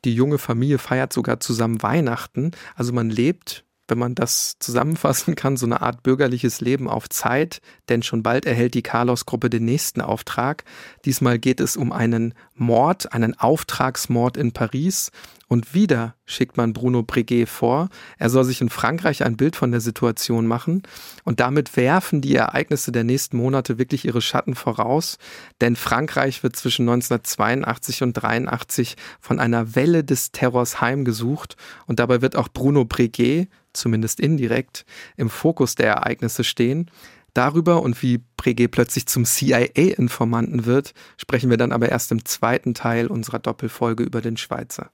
[0.04, 2.52] Die junge Familie feiert sogar zusammen Weihnachten.
[2.74, 7.60] Also man lebt wenn man das zusammenfassen kann, so eine Art bürgerliches Leben auf Zeit,
[7.88, 10.64] denn schon bald erhält die Carlos-Gruppe den nächsten Auftrag.
[11.04, 15.10] Diesmal geht es um einen Mord, einen Auftragsmord in Paris.
[15.52, 17.88] Und wieder schickt man Bruno Breguet vor,
[18.18, 20.84] er soll sich in Frankreich ein Bild von der Situation machen.
[21.24, 25.18] Und damit werfen die Ereignisse der nächsten Monate wirklich ihre Schatten voraus.
[25.60, 31.56] Denn Frankreich wird zwischen 1982 und 83 von einer Welle des Terrors heimgesucht.
[31.88, 34.86] Und dabei wird auch Bruno Breguet, zumindest indirekt,
[35.16, 36.92] im Fokus der Ereignisse stehen.
[37.34, 42.72] Darüber und wie Breguet plötzlich zum CIA-Informanten wird, sprechen wir dann aber erst im zweiten
[42.72, 44.92] Teil unserer Doppelfolge über den Schweizer.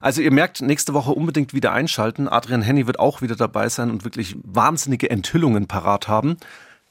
[0.00, 2.28] Also ihr merkt, nächste Woche unbedingt wieder einschalten.
[2.28, 6.36] Adrian Henny wird auch wieder dabei sein und wirklich wahnsinnige Enthüllungen parat haben.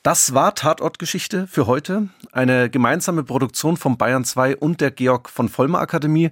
[0.04, 2.10] Das war Tatortgeschichte für heute.
[2.32, 6.32] Eine gemeinsame Produktion von Bayern 2 und der Georg von Vollmer Akademie.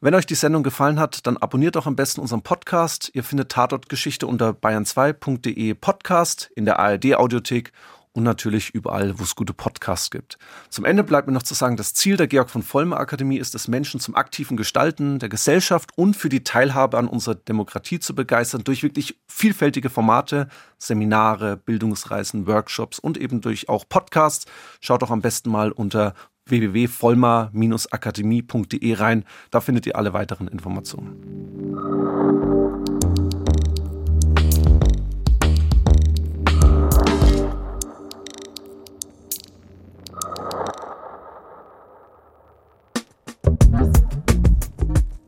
[0.00, 3.12] Wenn euch die Sendung gefallen hat, dann abonniert doch am besten unseren Podcast.
[3.14, 7.72] Ihr findet Tatortgeschichte unter bayern2.de Podcast in der ARD Audiothek
[8.14, 10.38] und natürlich überall, wo es gute Podcasts gibt.
[10.68, 13.54] Zum Ende bleibt mir noch zu sagen, das Ziel der Georg von Vollmer Akademie ist
[13.54, 18.14] es, Menschen zum aktiven Gestalten der Gesellschaft und für die Teilhabe an unserer Demokratie zu
[18.14, 20.48] begeistern durch wirklich vielfältige Formate,
[20.78, 24.46] Seminare, Bildungsreisen, Workshops und eben durch auch Podcasts.
[24.80, 26.14] Schaut doch am besten mal unter
[26.46, 29.24] www.vollmer-akademie.de rein.
[29.50, 32.01] Da findet ihr alle weiteren Informationen.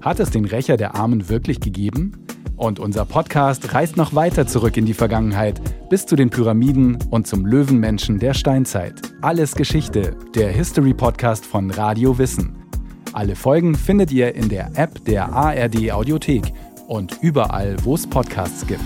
[0.00, 2.12] Hat es den Rächer der Armen wirklich gegeben?
[2.56, 7.26] Und unser Podcast reist noch weiter zurück in die Vergangenheit, bis zu den Pyramiden und
[7.26, 8.94] zum Löwenmenschen der Steinzeit.
[9.20, 12.56] Alles Geschichte, der History Podcast von Radio Wissen.
[13.12, 16.50] Alle Folgen findet ihr in der App der ARD Audiothek
[16.88, 18.80] und überall, wo es Podcasts gibt.